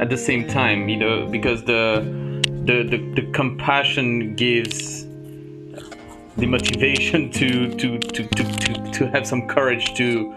at 0.00 0.10
the 0.10 0.16
same 0.16 0.46
time. 0.46 0.88
You 0.88 0.96
know, 0.96 1.26
because 1.26 1.64
the 1.64 2.02
the, 2.42 2.84
the, 2.84 3.22
the 3.22 3.32
compassion 3.32 4.36
gives 4.36 5.06
the 6.36 6.46
motivation 6.46 7.30
to 7.32 7.74
to, 7.74 7.98
to, 7.98 8.26
to, 8.26 8.44
to, 8.44 8.90
to 8.92 9.10
have 9.10 9.26
some 9.26 9.46
courage 9.48 9.94
to 9.94 10.34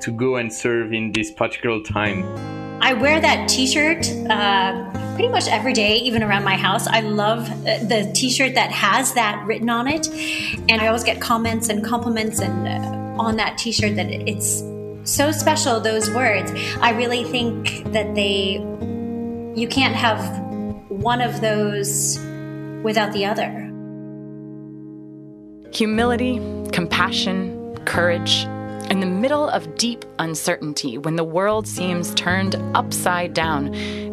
to 0.00 0.12
go 0.12 0.36
and 0.36 0.52
serve 0.52 0.92
in 0.92 1.12
this 1.12 1.30
particular 1.30 1.82
time. 1.82 2.24
I 2.82 2.92
wear 2.92 3.20
that 3.20 3.48
T-shirt 3.48 4.06
uh, 4.28 4.90
pretty 5.14 5.28
much 5.28 5.48
every 5.48 5.72
day, 5.72 5.96
even 5.96 6.22
around 6.22 6.44
my 6.44 6.56
house. 6.56 6.86
I 6.86 7.00
love 7.00 7.48
uh, 7.66 7.78
the 7.78 8.10
T-shirt 8.14 8.54
that 8.54 8.70
has 8.70 9.14
that 9.14 9.44
written 9.46 9.70
on 9.70 9.88
it, 9.88 10.08
and 10.68 10.80
I 10.80 10.88
always 10.88 11.02
get 11.02 11.20
comments 11.20 11.68
and 11.70 11.82
compliments 11.82 12.38
and 12.40 12.68
uh, 12.68 13.22
on 13.22 13.36
that 13.36 13.56
T-shirt 13.56 13.96
that 13.96 14.10
it's 14.10 14.62
so 15.04 15.32
special. 15.32 15.80
Those 15.80 16.10
words, 16.10 16.52
I 16.80 16.90
really 16.90 17.24
think 17.24 17.84
that 17.92 18.14
they 18.14 18.62
you 19.56 19.68
can't 19.68 19.94
have 19.94 20.20
one 20.90 21.22
of 21.22 21.40
those 21.40 22.18
without 22.82 23.12
the 23.12 23.24
other. 23.24 23.65
Humility, 25.76 26.40
compassion, 26.72 27.76
courage. 27.84 28.44
In 28.88 29.00
the 29.00 29.06
middle 29.06 29.46
of 29.46 29.76
deep 29.76 30.06
uncertainty, 30.18 30.96
when 30.96 31.16
the 31.16 31.22
world 31.22 31.68
seems 31.68 32.14
turned 32.14 32.54
upside 32.74 33.34
down, 33.34 33.72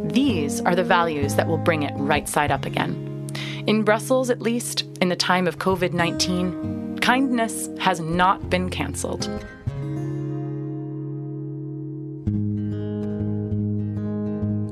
these 0.09 0.59
are 0.59 0.75
the 0.75 0.83
values 0.83 1.35
that 1.35 1.47
will 1.47 1.57
bring 1.57 1.83
it 1.83 1.93
right 1.95 2.27
side 2.27 2.51
up 2.51 2.65
again. 2.65 3.31
In 3.65 3.83
Brussels, 3.83 4.29
at 4.29 4.41
least, 4.41 4.81
in 4.99 5.07
the 5.07 5.15
time 5.15 5.47
of 5.47 5.57
COVID 5.57 5.93
19, 5.93 6.99
kindness 6.99 7.69
has 7.79 8.01
not 8.01 8.49
been 8.49 8.69
cancelled. 8.69 9.23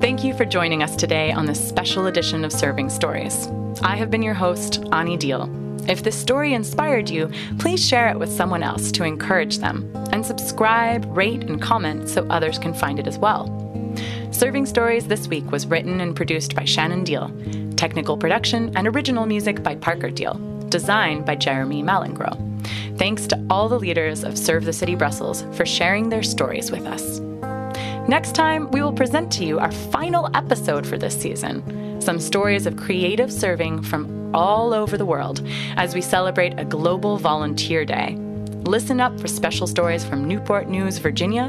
Thank 0.01 0.25
you 0.25 0.33
for 0.33 0.43
joining 0.43 0.83
us 0.83 0.97
today 0.97 1.31
on 1.31 1.45
this 1.45 1.65
special 1.65 2.07
edition 2.07 2.43
of 2.43 2.51
Serving 2.51 2.89
Stories. 2.89 3.47
I 3.81 3.95
have 3.95 4.11
been 4.11 4.21
your 4.21 4.33
host, 4.33 4.83
Ani 4.91 5.15
Deal. 5.15 5.49
If 5.87 6.03
this 6.03 6.19
story 6.19 6.53
inspired 6.53 7.09
you, 7.09 7.31
please 7.59 7.85
share 7.85 8.09
it 8.09 8.19
with 8.19 8.31
someone 8.31 8.63
else 8.63 8.91
to 8.93 9.03
encourage 9.03 9.57
them, 9.57 9.91
and 10.11 10.25
subscribe, 10.25 11.05
rate, 11.15 11.43
and 11.43 11.61
comment 11.61 12.07
so 12.07 12.25
others 12.29 12.59
can 12.59 12.73
find 12.73 12.99
it 12.99 13.07
as 13.07 13.17
well. 13.17 13.47
Serving 14.31 14.65
Stories 14.65 15.07
this 15.07 15.27
week 15.27 15.49
was 15.51 15.67
written 15.67 15.99
and 15.99 16.15
produced 16.15 16.55
by 16.55 16.65
Shannon 16.65 17.03
Deal, 17.03 17.31
technical 17.75 18.17
production 18.17 18.71
and 18.77 18.87
original 18.87 19.25
music 19.25 19.63
by 19.63 19.75
Parker 19.75 20.09
Deal, 20.09 20.35
design 20.69 21.23
by 21.23 21.35
Jeremy 21.35 21.83
Malingro. 21.83 22.37
Thanks 22.97 23.25
to 23.27 23.45
all 23.49 23.67
the 23.67 23.79
leaders 23.79 24.23
of 24.23 24.37
Serve 24.37 24.65
the 24.65 24.73
City 24.73 24.95
Brussels 24.95 25.43
for 25.53 25.65
sharing 25.65 26.09
their 26.09 26.23
stories 26.23 26.71
with 26.71 26.85
us. 26.85 27.19
Next 28.07 28.35
time, 28.35 28.69
we 28.71 28.81
will 28.81 28.93
present 28.93 29.31
to 29.33 29.45
you 29.45 29.59
our 29.59 29.71
final 29.71 30.29
episode 30.35 30.85
for 30.85 30.97
this 30.97 31.19
season 31.19 31.90
some 32.01 32.19
stories 32.19 32.65
of 32.65 32.77
creative 32.77 33.31
serving 33.31 33.83
from 33.83 34.35
all 34.35 34.73
over 34.73 34.97
the 34.97 35.05
world 35.05 35.45
as 35.77 35.93
we 35.93 36.01
celebrate 36.01 36.59
a 36.59 36.65
global 36.65 37.17
volunteer 37.17 37.85
day. 37.85 38.15
Listen 38.63 39.01
up 39.01 39.19
for 39.19 39.27
special 39.27 39.67
stories 39.67 40.05
from 40.05 40.27
Newport 40.27 40.67
News, 40.67 40.97
Virginia, 40.99 41.47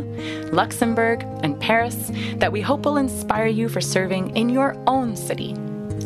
Luxembourg, 0.52 1.22
and 1.42 1.60
Paris 1.60 2.10
that 2.36 2.52
we 2.52 2.60
hope 2.60 2.84
will 2.84 2.96
inspire 2.96 3.46
you 3.46 3.68
for 3.68 3.80
serving 3.80 4.36
in 4.36 4.48
your 4.48 4.76
own 4.86 5.14
city. 5.16 5.54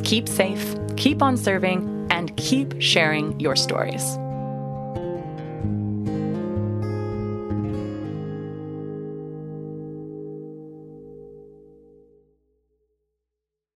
Keep 0.03 0.29
safe, 0.29 0.75
keep 0.97 1.23
on 1.23 1.37
serving, 1.37 2.09
and 2.11 2.37
keep 2.37 2.81
sharing 2.81 3.39
your 3.39 3.57
stories. 3.57 4.19